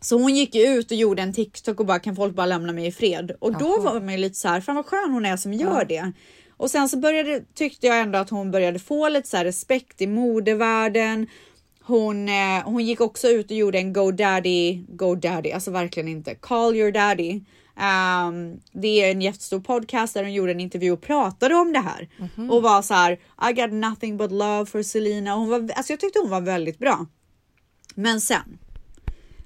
[0.00, 2.72] så hon gick ju ut och gjorde en TikTok och bara kan folk bara lämna
[2.72, 3.32] mig i fred?
[3.38, 5.84] Och då var man ju lite så här, fan vad skön hon är som gör
[5.84, 6.12] det.
[6.56, 10.06] Och sen så började, tyckte jag ändå att hon började få lite så respekt i
[10.06, 11.26] modevärlden.
[11.86, 16.08] Hon, eh, hon gick också ut och gjorde en Go Daddy, Go Daddy, alltså verkligen
[16.08, 16.34] inte.
[16.34, 17.40] Call your daddy.
[17.78, 21.78] Um, det är en jättestor podcast där hon gjorde en intervju och pratade om det
[21.78, 22.50] här Mhm.
[22.50, 23.12] och var så här.
[23.50, 25.34] I got nothing but love for Selena.
[25.34, 27.06] Hon var, alltså jag tyckte hon var väldigt bra.
[27.94, 28.58] Men sen.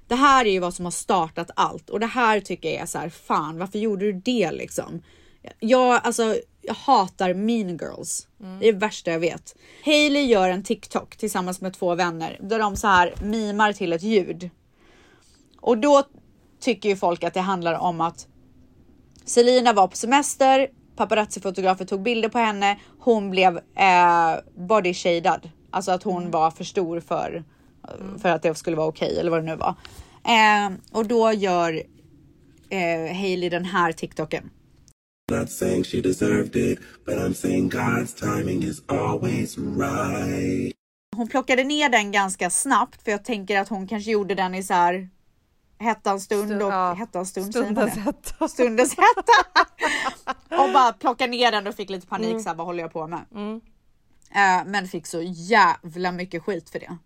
[0.07, 2.85] Det här är ju vad som har startat allt och det här tycker jag är
[2.85, 3.09] så här.
[3.09, 5.01] Fan, varför gjorde du det liksom?
[5.59, 8.27] Jag, alltså, jag hatar mean girls.
[8.59, 9.55] Det är det värsta jag vet.
[9.85, 14.03] Hailey gör en TikTok tillsammans med två vänner där de så här mimar till ett
[14.03, 14.49] ljud.
[15.61, 16.03] Och då
[16.59, 18.27] tycker ju folk att det handlar om att
[19.25, 25.49] Selina var på semester, paparazzi-fotografer tog bilder på henne, hon blev eh, body shaded.
[25.71, 27.43] Alltså att hon var för stor för,
[28.21, 29.75] för att det skulle vara okej eller vad det nu var.
[30.23, 31.83] Eh, och då gör
[32.69, 34.49] eh, Hailey den här TikToken.
[35.39, 40.73] Not saying she deserved it, but I'm saying God's timing is always right.
[41.15, 44.63] Hon plockade ner den ganska snabbt för jag tänker att hon kanske gjorde den i
[44.63, 45.09] så här
[45.79, 48.47] hettans stund och hettans stund Stundens hetta.
[48.47, 49.65] Stundens hetta.
[50.63, 52.43] och bara plocka ner den och fick lite panik Mm.
[52.43, 53.25] så här, vad håller jag på med?
[54.35, 56.97] Eh, men fick så jävla mycket skit för det.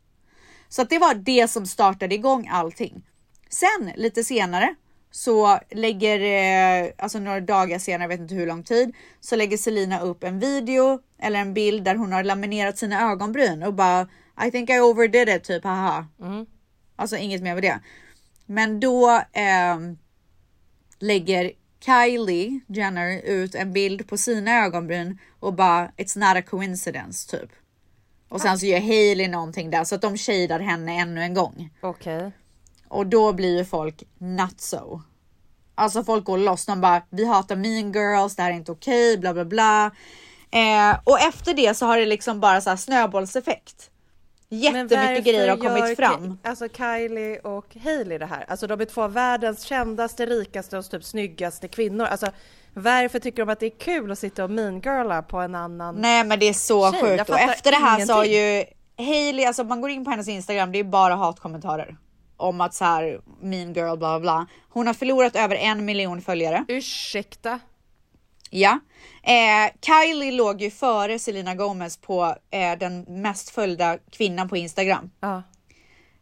[0.69, 3.03] Så att det var det som startade igång allting.
[3.49, 4.75] Sen lite senare
[5.15, 9.57] så lägger, eh, alltså några dagar senare, jag vet inte hur lång tid, så lägger
[9.57, 14.07] Selina upp en video eller en bild där hon har laminerat sina ögonbryn och bara
[14.47, 16.07] I think I overdid it typ haha.
[16.95, 17.79] Alltså inget mer med det.
[18.45, 19.97] Men då ehm,
[20.99, 21.51] lägger
[21.85, 27.49] Kylie Jenner ut en bild på sina ögonbryn och bara it's not a coincidence typ.
[28.29, 31.69] Och sen så gör Hailey någonting där så att de shadar henne ännu en gång.
[31.81, 32.31] Okej.
[32.87, 35.01] Och då blir ju folk not so.
[35.75, 36.65] Alltså folk går loss.
[36.65, 39.91] De bara vi hatar mean girls, det här är inte okej, bla bla bla.
[40.51, 43.91] Eh, och efter det så har det liksom bara så här snöbollseffekt.
[44.49, 46.39] Jättemycket grejer har kommit fram.
[46.43, 48.45] Alltså Kylie och Hailey det här.
[48.47, 52.05] Alltså de är två av världens kändaste, rikaste och typ snyggaste kvinnor.
[52.05, 52.31] Alltså
[52.73, 56.23] varför tycker de att det är kul att sitta och mean-girla på en annan Nej
[56.23, 57.01] men det är så tjej?
[57.01, 58.33] Sjukt och efter det här ingenting.
[58.33, 58.63] ju
[58.97, 61.97] Hailey, alltså man går in på hennes Instagram, det är bara hatkommentarer
[62.37, 64.47] om att så här mean girl bla bla bla.
[64.69, 66.65] Hon har förlorat över en miljon följare.
[66.67, 67.59] Ursäkta?
[68.49, 68.79] Ja,
[69.23, 75.11] eh, Kylie låg ju före Selena Gomez på eh, den mest följda kvinnan på Instagram.
[75.19, 75.43] Ja.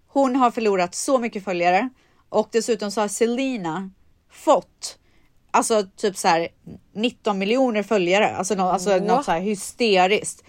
[0.07, 1.89] Hon har förlorat så mycket följare
[2.29, 3.89] och dessutom så har Selena
[4.31, 4.97] fått
[5.53, 6.47] alltså typ så här
[6.93, 10.43] 19 miljoner följare, alltså, nå, alltså något så här hysteriskt.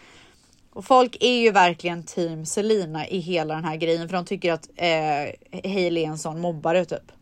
[0.75, 4.53] Och folk är ju verkligen team Selena i hela den här grejen för de tycker
[4.53, 4.91] att eh,
[5.72, 7.12] Hailey är en sån mobbare typ.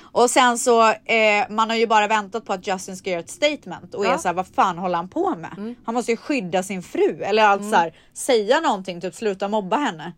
[0.00, 3.30] Och sen så, eh, man har ju bara väntat på att Justin ska göra ett
[3.30, 4.12] statement och Ja.
[4.14, 5.74] är så här, vad fan håller han på med?
[5.84, 9.76] Han måste ju skydda sin fru eller alltså så här, säga någonting, typ sluta mobba
[9.76, 10.12] henne.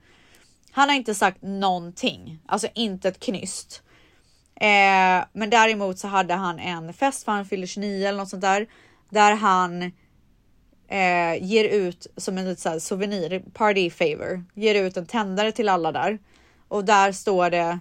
[0.71, 3.83] Han har inte sagt någonting, alltså inte ett knyst.
[4.61, 8.43] Eh, men däremot så hade han en fest för han fyller 29 eller något sånt
[8.43, 8.67] där.
[9.11, 9.93] Där han
[10.89, 15.69] eh, ger ut som en så här souvenir, party favor, ger ut en tändare till
[15.69, 16.19] alla där.
[16.69, 17.79] Och där står det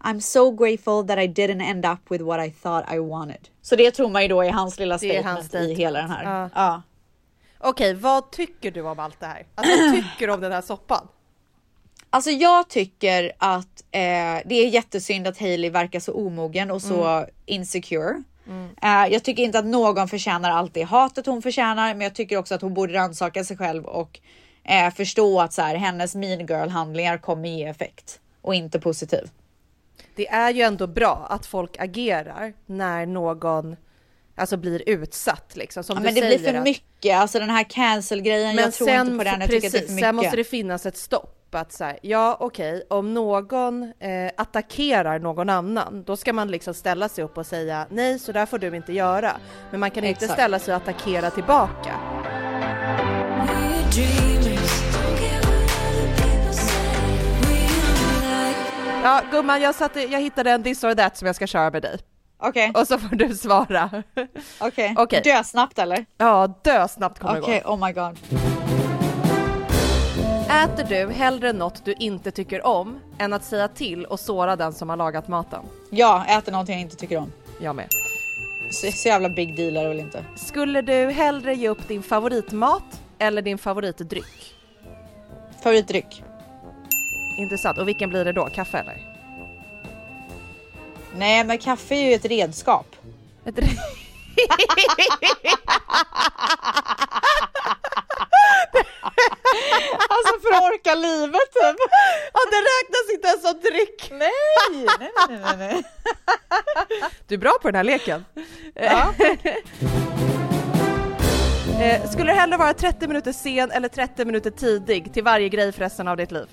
[0.00, 3.48] I'm so grateful that I didn't end up with what I thought I wanted.
[3.62, 5.70] Så det tror man ju då är hans lilla statement, hans statement.
[5.70, 6.24] i hela den här.
[6.24, 6.50] Ja.
[6.54, 6.82] Ja.
[7.60, 9.46] Okej, vad tycker du om allt det här?
[9.54, 11.08] Alltså vad tycker du om den här soppan?
[12.10, 14.00] Alltså jag tycker att eh,
[14.44, 17.30] det är jättesynd att Hailey verkar så omogen och så Mm.
[17.46, 18.22] insecure.
[18.82, 22.36] Eh, jag tycker inte att någon förtjänar allt det hatet hon förtjänar, men jag tycker
[22.36, 24.20] också att hon borde rannsaka sig själv och
[24.64, 29.30] eh, förstå att så här, hennes mean girl handlingar kommer ge effekt och inte positiv.
[30.16, 33.76] Det är ju ändå bra att folk agerar när någon
[34.36, 35.84] alltså blir utsatt liksom.
[35.84, 38.54] Som Ja, men det säger blir för att- mycket, alltså den här cancel grejen.
[38.56, 39.40] Men jag tror sen, inte på den.
[39.40, 40.06] Jag precis, tycker att det är för mycket.
[40.08, 41.37] sen måste det finnas ett stopp.
[41.50, 46.74] Att så här, ja okej, om någon eh, attackerar någon annan, då ska man liksom
[46.74, 49.36] ställa sig upp och säga nej, så där får du inte göra.
[49.70, 50.32] Men man kan inte Exakt.
[50.40, 51.94] ställa sig och attackera tillbaka.
[59.02, 61.82] Ja gumman, jag, satte, jag hittade en this or that som jag ska köra med
[61.82, 61.98] dig.
[62.38, 62.72] Okej.
[62.74, 63.90] Och så får du svara.
[64.60, 65.20] Okej, Okej.
[65.24, 66.06] dö snabbt eller?
[66.18, 67.74] Ja, dö snabbt kommer Okej, det gå.
[67.74, 68.18] oh my god.
[70.50, 74.72] Äter du hellre något du inte tycker om än att säga till och såra den
[74.72, 75.64] som har lagat maten?
[75.90, 77.32] Ja, äter någonting jag inte tycker om.
[77.60, 77.88] Jag med.
[78.70, 80.24] Så, så jävla big deal är det väl inte?
[80.36, 84.54] Skulle du hellre ge upp din favoritmat eller din favoritdryck?
[85.62, 86.22] Favoritdryck?
[87.38, 87.78] Intressant.
[87.78, 88.46] Och vilken blir det då?
[88.46, 89.14] Kaffe eller?
[91.16, 92.96] Nej, men kaffe är ju ett redskap.
[93.44, 93.68] Ett re-
[100.08, 101.76] alltså för att orka livet typ.
[102.32, 104.10] Ja, det räknas inte ens som dryck.
[104.10, 104.30] Nej,
[104.70, 105.56] nej, nej, nej.
[105.58, 105.84] nej.
[107.26, 108.24] Du är bra på den här leken.
[108.74, 109.14] Ja.
[111.80, 115.72] Eh, skulle du hellre vara 30 minuter sen eller 30 minuter tidig till varje grej
[115.72, 116.46] för resten av ditt liv?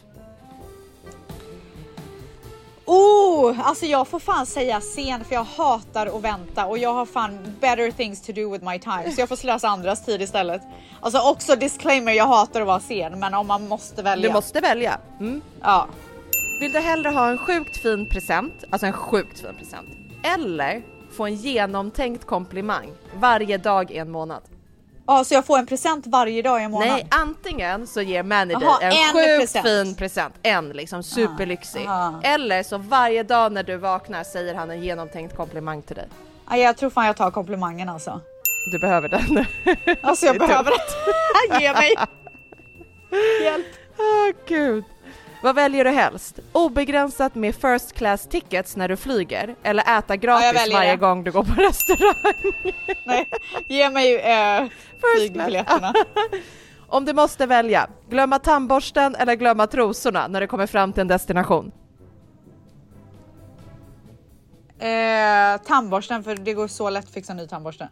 [2.85, 7.05] Oh, alltså jag får fan säga sen för jag hatar att vänta och jag har
[7.05, 10.61] fan better things to do with my time så jag får slösa andras tid istället.
[10.99, 14.29] Alltså också disclaimer, jag hatar att vara sen men om man måste välja.
[14.29, 14.99] Du måste välja.
[15.19, 15.41] Mm.
[15.61, 15.87] Ja.
[16.59, 19.89] Vill du hellre ha en sjukt fin present, alltså en sjukt fin present,
[20.23, 20.83] eller
[21.17, 24.41] få en genomtänkt komplimang varje dag i en månad?
[25.07, 26.87] Ja, så jag får en present varje dag i en månad?
[26.89, 29.65] Nej, antingen så ger Manny dig en, en sjukt present.
[29.67, 31.85] fin present, en liksom superlyxig.
[31.87, 32.19] aha.
[32.23, 36.07] Eller så varje dag när du vaknar säger han en genomtänkt komplimang till dig.
[36.49, 38.21] Ja, jag tror fan jag tar komplimangen alltså.
[38.71, 39.45] Du behöver den.
[40.01, 41.59] Alltså jag behöver det.
[41.61, 41.93] Ge mig.
[43.43, 43.65] Hjälp.
[43.97, 44.83] Åh gud.
[45.43, 46.39] Vad väljer du helst?
[46.51, 50.97] Obegränsat med first class tickets när du flyger eller äta gratis väljer varje det.
[50.97, 52.53] gång du går på restaurang?
[53.05, 53.29] Nej,
[53.67, 54.63] ge mig eh,
[55.17, 55.93] flygbiljetterna.
[56.87, 61.07] Om du måste välja, glömma tandborsten eller glömma trosorna när du kommer fram till en
[61.07, 61.71] destination?
[64.79, 67.89] Eh, tandborsten för det går så lätt att fixa en ny tandborste.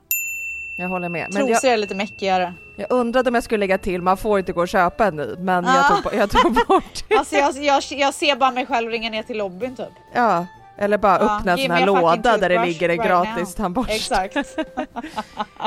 [0.78, 1.28] Jag håller med.
[1.34, 2.53] Men Trosor jag, är lite mäckigare.
[2.78, 5.36] jag undrade om jag skulle lägga till, man får inte gå och köpa en ny,
[5.39, 5.89] men jag, Ah.
[5.89, 7.16] tog, på- jag tog bort det.
[7.18, 9.88] Alltså jag, jag, jag ser bara mig själv ringa ner till lobbyn typ.
[10.14, 10.45] Ja,
[10.78, 13.63] eller bara Ja, öppna en sån här låda där det ligger en right gratis now.
[13.63, 13.93] tandborste.
[13.93, 14.36] Exakt.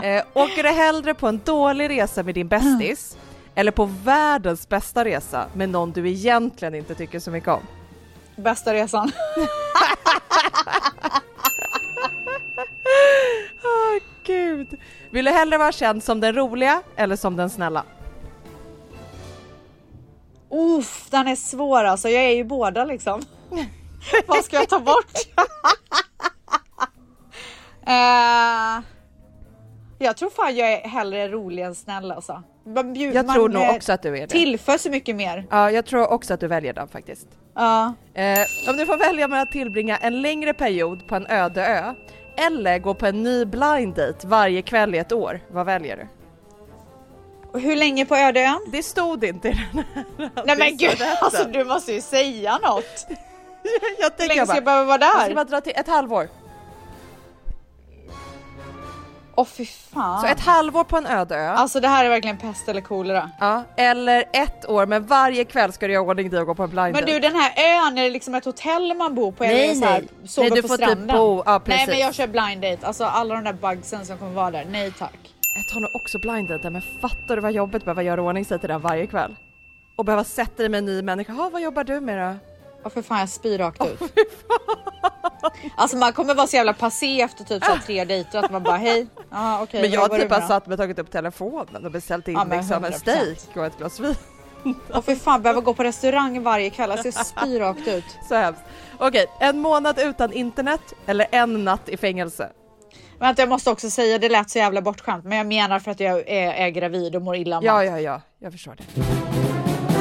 [0.03, 3.17] Eh, åker du hellre på en dålig resa med din bästis
[3.55, 7.61] eller på världens bästa resa med någon du egentligen inte tycker så mycket om?
[8.37, 9.13] Bästa resan.
[13.65, 14.69] Åh gud.
[15.11, 17.85] Vill du hellre vara känd som den roliga eller som den snälla?
[20.51, 22.09] Uff, den är svår alltså.
[22.09, 23.23] Jag är ju båda liksom.
[24.27, 25.13] Vad ska jag ta bort?
[27.89, 28.83] Eh,
[29.99, 32.43] jag tror fan jag är hellre rolig än snäll alltså.
[32.67, 34.27] Man bjud- Jag tror nog eh, också att du är det.
[34.27, 35.47] Tillför så mycket mer.
[35.51, 37.27] Ja, jag tror också att du väljer den faktiskt.
[37.55, 37.95] Ja.
[38.15, 38.39] Eh,
[38.69, 41.95] om du får välja mellan att tillbringa en längre period på en öde ö
[42.37, 46.09] eller gå på en ny blind date varje kväll i ett år, vad väljer du?
[47.61, 48.61] Hur länge på öde ön?
[48.73, 49.85] Det stod inte i den
[50.19, 53.07] här Nej men gud, alltså du måste ju säga något.
[53.99, 55.35] jag Hur tänker länge ska bara, jag behöva vara jag ska där?
[55.35, 56.29] bara dra till ett halvår.
[59.39, 60.21] Åh fy fan.
[60.21, 61.49] Så ett halvår på en öde ö.
[61.49, 63.31] Alltså det här är verkligen pest eller kolera.
[63.41, 66.62] Ja, eller ett år, men varje kväll ska du göra ordning dig och gå på
[66.62, 69.45] en blind Men du den här ön, är det liksom ett hotell man bor på?
[69.45, 70.29] Nej, eller så här, nej.
[70.29, 71.17] sover Nej, du på får typ stranden?
[71.17, 71.89] bo- ja, nej precis.
[71.89, 74.93] men jag kör blind date, alltså alla de där bugsen som kommer vara där, nej
[74.99, 75.19] tack.
[75.57, 78.45] Jag tar nog också blind date, men fattar du vad jobbigt att behöva göra ordning
[78.45, 79.37] sig till den varje kväll?
[79.99, 81.33] Och behöva sätta dig med en ny människa.
[81.33, 82.39] Ha, vad jobbar du med då?
[82.87, 84.01] Åh för fan jag spyr rakt ut.
[85.76, 88.62] alltså man kommer vara så jävla passé efter typ så här tre dejter att man
[88.62, 89.80] bara hej, ja okej.
[89.82, 92.34] men jag jobbar har typ bara satt mig och tagit upp telefonen och beställt in
[92.34, 92.97] Ja, men liksom en 100%.
[92.99, 94.14] steak och ett glas vin.
[94.95, 98.05] Åh för fan behöva gå på restaurang varje kväll, alltså jag spyr rakt ut.
[98.28, 98.62] Så hemskt.
[98.99, 102.51] Okej, en månad utan internet eller en natt i fängelse?
[103.18, 106.01] Vänta jag måste också säga, det lät så jävla bortskämt men jag menar för att
[106.01, 109.56] jag är, är gravid och mår illa Ja, ja, ja, jag förstår det.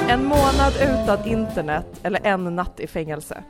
[0.10, 3.44] En månad utan internet eller en natt i fängelse?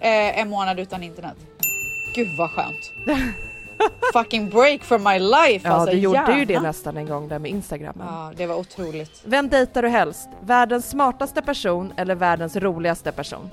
[0.00, 1.36] Eh, en månad utan internet.
[2.14, 2.92] Gud vad skönt.
[4.12, 5.90] Fucking break from my life Ja, alltså.
[5.94, 6.68] du gjorde ju det gärna.
[6.68, 8.06] nästan en gång där med Instagrammen.
[8.10, 9.22] Ja, det var otroligt.
[9.24, 10.28] Vem dejtar du helst?
[10.40, 13.50] Världens smartaste person eller världens roligaste person?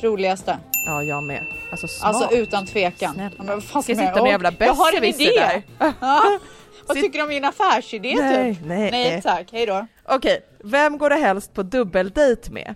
[0.00, 0.58] Roligaste.
[0.86, 1.44] Ja, jag med.
[1.70, 2.14] Alltså smart.
[2.14, 3.14] Alltså utan tvekan.
[3.14, 3.30] Snälla.
[3.38, 5.30] Men vad fan Ska jag sitta med jävla jag har en idé.
[5.34, 5.62] där?
[6.00, 6.38] Ja.
[6.86, 8.64] Vad tycker du om min affärsidé Nej, typ?
[8.66, 8.90] nej.
[8.90, 9.86] nej tack, hej då.
[10.04, 12.74] Okej, vem går du helst på dubbeldejt med?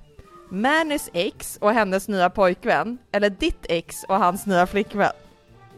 [0.48, 5.12] Mannys ex och hennes nya pojkvän eller ditt ex och hans nya flickvän?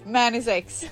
[0.05, 0.83] Mannys ex.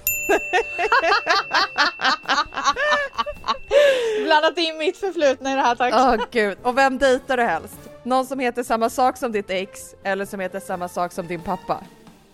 [4.25, 5.95] Blandat in mitt förflutna i det här tack.
[5.97, 7.90] Åh gud, och vem dejtar du helst?
[8.03, 11.41] Någon som heter samma sak som ditt ex eller som heter samma sak som din
[11.41, 11.81] pappa?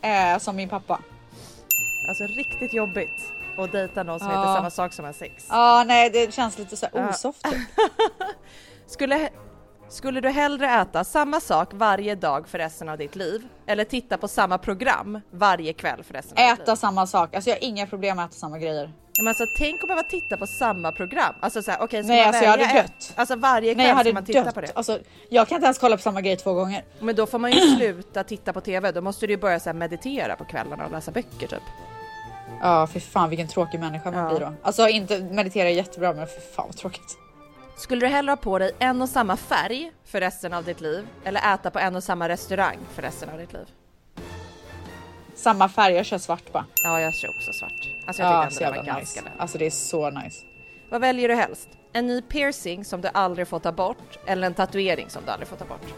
[0.02, 1.00] Eh, som min pappa.
[2.08, 4.40] Alltså riktigt jobbigt att dejta någon som Ja.
[4.40, 5.46] heter samma sak som ens ex.
[5.50, 7.08] Ja, nej det känns lite så här Ja.
[7.10, 7.54] osoft typ.
[8.86, 9.28] Skulle,
[9.88, 14.18] skulle du hellre äta samma sak varje dag för resten av ditt liv eller titta
[14.18, 16.62] på samma program varje kväll för resten av ditt liv?
[16.62, 18.92] Äta samma sak, alltså jag har inga problem med att äta samma grejer.
[19.18, 21.34] Men alltså, tänk att behöva titta på samma program.
[21.40, 23.12] Alltså såhär, okej ska Nej, alltså, jag hade dött.
[23.16, 24.54] Alltså varje Nej jag kväll hade ska man titta dött.
[24.54, 24.72] på det.
[24.74, 24.98] Alltså,
[25.28, 26.84] jag kan inte ens kolla på samma grej två gånger.
[27.00, 29.72] Men då får man ju sluta titta på TV, då måste du ju börja så
[29.72, 31.62] meditera på kvällarna och läsa böcker typ.
[32.62, 34.30] Ja för fan vilken tråkig människa man Ja.
[34.30, 34.52] blir då.
[34.62, 37.18] Alltså inte meditera är jättebra men för fan vad tråkigt.
[37.78, 41.06] Skulle du hellre ha på dig en och samma färg för resten av ditt liv
[41.24, 43.66] eller äta på en och samma restaurang för resten av ditt liv?
[45.36, 46.64] Samma färg, jag kör svart bara.
[46.84, 47.88] Ja, jag kör också svart.
[48.06, 49.32] Alltså jag Ja, tyckte ändå det var jävla ganska nice.
[49.38, 50.44] Alltså det är så nice.
[50.90, 51.68] Vad väljer du helst?
[51.92, 55.48] En ny piercing som du aldrig får ta bort eller en tatuering som du aldrig
[55.48, 55.94] får ta bort?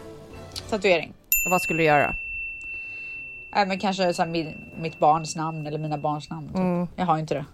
[0.69, 1.13] Tatuering.
[1.45, 2.15] Och vad skulle du göra?
[3.55, 6.47] Äh, men kanske så här, min, mitt barns namn eller mina barns namn.
[6.47, 6.55] Typ.
[6.57, 6.87] Mm.
[6.95, 7.45] Jag har inte det.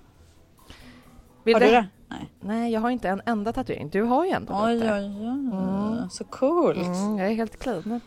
[1.43, 1.87] Vill har du- det?
[2.09, 2.29] Nej.
[2.41, 3.89] Nej, jag har inte en enda tatuering.
[3.89, 4.93] Du har ju ändå Oj, lite.
[4.93, 6.07] oj, oj.
[6.11, 6.77] Så coolt.
[6.77, 8.01] Mm, jag är helt clean.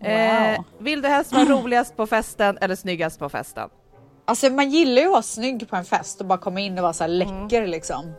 [0.00, 0.10] Wow.
[0.10, 3.68] Eh, vill du helst vara roligast på festen eller snyggast på festen?
[4.24, 6.82] Alltså man gillar ju att vara snygg på en fest och bara komma in och
[6.82, 7.42] vara så här Mm.
[7.42, 8.12] läcker liksom.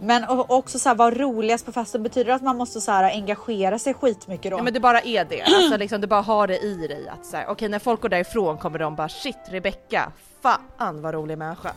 [0.00, 3.04] Men också så här vara roligast på festen betyder det att man måste så här
[3.04, 4.58] engagera sig skitmycket då?
[4.58, 5.42] Ja, men du bara är det.
[5.42, 8.08] Alltså, liksom, du bara har det i dig att så här, okej när folk går
[8.08, 11.72] därifrån kommer de bara shit Rebecca, fan vad rolig människa.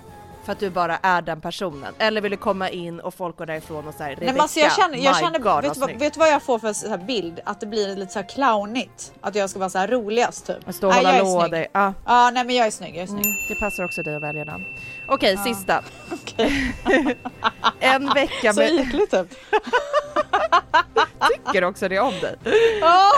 [0.46, 1.94] För att du bara är den personen.
[1.98, 4.98] Eller vill du komma in och folk går därifrån och säger men alltså jag känner,
[4.98, 6.90] jag känner God, vet, vad du vad, snygg." vet du vad jag får för så
[6.90, 7.40] här bild?
[7.46, 9.14] Att det blir lite så här clownigt.
[9.22, 10.74] Att jag ska vara så här roligast typ.
[10.76, 11.66] Stå och hålla låda.
[11.72, 11.94] Ja.
[12.06, 13.26] Ja, nej men jag är snygg, jag är snygg.
[13.26, 14.66] Mm, det passar också dig att välja den.
[15.08, 15.44] Okej, Ja.
[15.44, 15.84] sista.
[17.80, 18.72] en vecka Så med...
[18.72, 19.28] ytligt typ.
[21.46, 22.36] Tycker också det om dig.
[22.82, 23.12] Ja.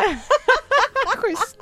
[1.18, 1.58] Schysst.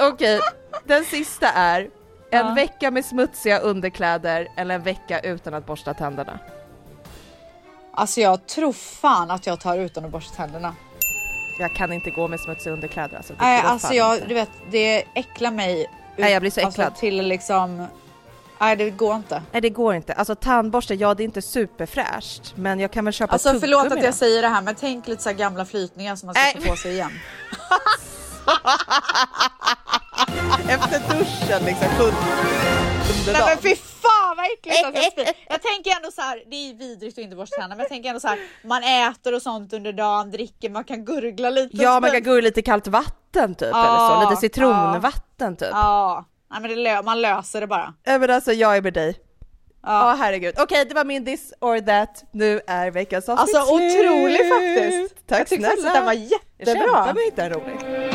[0.00, 0.40] Okej,
[0.84, 1.88] den sista är
[2.30, 2.54] en Ja.
[2.54, 6.38] vecka med smutsiga underkläder eller en vecka utan att borsta tänderna.
[7.92, 10.74] Alltså jag tror fan att jag tar utan att borsta tänderna.
[11.58, 13.34] Jag kan inte gå med smutsiga underkläder alltså.
[13.38, 14.26] Nej, alltså jag, inte.
[14.26, 15.90] du vet, det äcklar mig.
[16.16, 16.86] Nej, jag blir så äcklad.
[16.86, 17.86] Alltså, till liksom,
[18.60, 19.42] nej det går inte.
[19.52, 20.12] Nej det går inte.
[20.12, 24.02] Alltså tandborste, ja det är inte superfräscht men jag kan väl köpa Alltså förlåt att
[24.02, 26.56] jag säger det här men tänk lite så gamla flytningar som man ska Nej.
[26.62, 27.10] få på sig igen.
[30.68, 31.88] Efter duschen liksom.
[33.26, 35.24] Nej men fy fan vad äckligt att jag spyr.
[35.48, 38.08] Jag tänker ändå så här, det är vidrigt att inte borsta tänderna men jag tänker
[38.08, 41.76] ändå så här, man äter och sånt under dagen, dricker, man kan gurgla lite.
[41.76, 43.86] Ja man kan gå i lite kallt vatten typ Ja,
[44.16, 45.68] eller så, lite citronvatten typ.
[45.72, 47.94] Ja, nej men det man löser det bara.
[48.04, 49.16] Ja men alltså jag är med dig.
[49.82, 50.16] Ja Ja.
[50.18, 50.54] herregud.
[50.58, 52.24] Okej det var min this or that.
[52.32, 55.26] Nu är veckans avsnitt Alltså otrolig faktiskt.
[55.28, 55.68] Tack jag snälla.
[55.68, 56.22] faktiskt att den var Jag
[56.58, 56.82] jättebra.
[56.84, 58.05] kämpar med att hitta en rolig.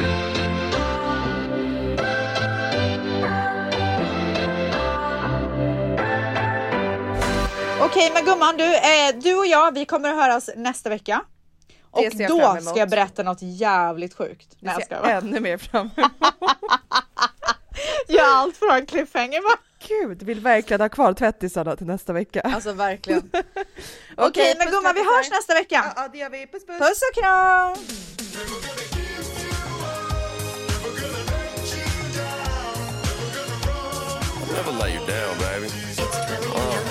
[7.86, 11.22] Okej men gumman du, eh, du och jag vi kommer att höras nästa vecka.
[11.92, 12.64] Och Det ser jag fram då emot.
[12.70, 14.50] ska jag berätta något jävligt sjukt.
[14.50, 15.30] Det Nej jag ser skojar jag bara.
[15.30, 16.12] ännu mer fram emot.
[18.08, 19.58] Gör allt för att ha en cliffhanger va?
[19.88, 22.42] Gud, vill verkligen ha kvar tvättisarna till nästa vecka.
[22.42, 23.32] Alltså verkligen.
[24.18, 25.92] Okej men puss, gumman vi hörs nästa vecka.
[25.96, 26.48] Ja, ja det gör vi.
[26.48, 26.78] Puss puss.
[26.80, 27.78] Puss och kram!
[34.54, 35.68] Never let you down, baby.
[35.68, 36.91] Uh,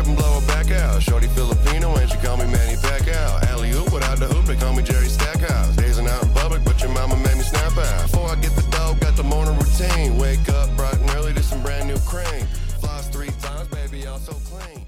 [0.00, 1.02] crib and blow her back out.
[1.02, 3.42] Shorty Filipino and she call me Manny Pacquiao.
[3.50, 5.76] Alley oop without the hoop, they call me Jerry Stackhouse.
[5.76, 8.02] Dazing out in public, but your mama made me snap out.
[8.02, 10.18] Before I get the dog, got the morning routine.
[10.18, 12.46] Wake up bright and early to some brand new cream.
[12.80, 14.86] Floss three times, baby, all so clean.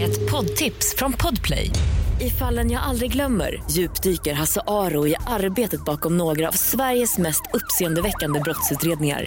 [0.00, 1.70] Ett poddtips från Podplay.
[2.20, 7.42] I fallen jag aldrig glömmer djupdyker Hasse Aro i arbetet bakom några av Sveriges mest
[7.52, 9.26] uppseendeväckande brottsutredningar.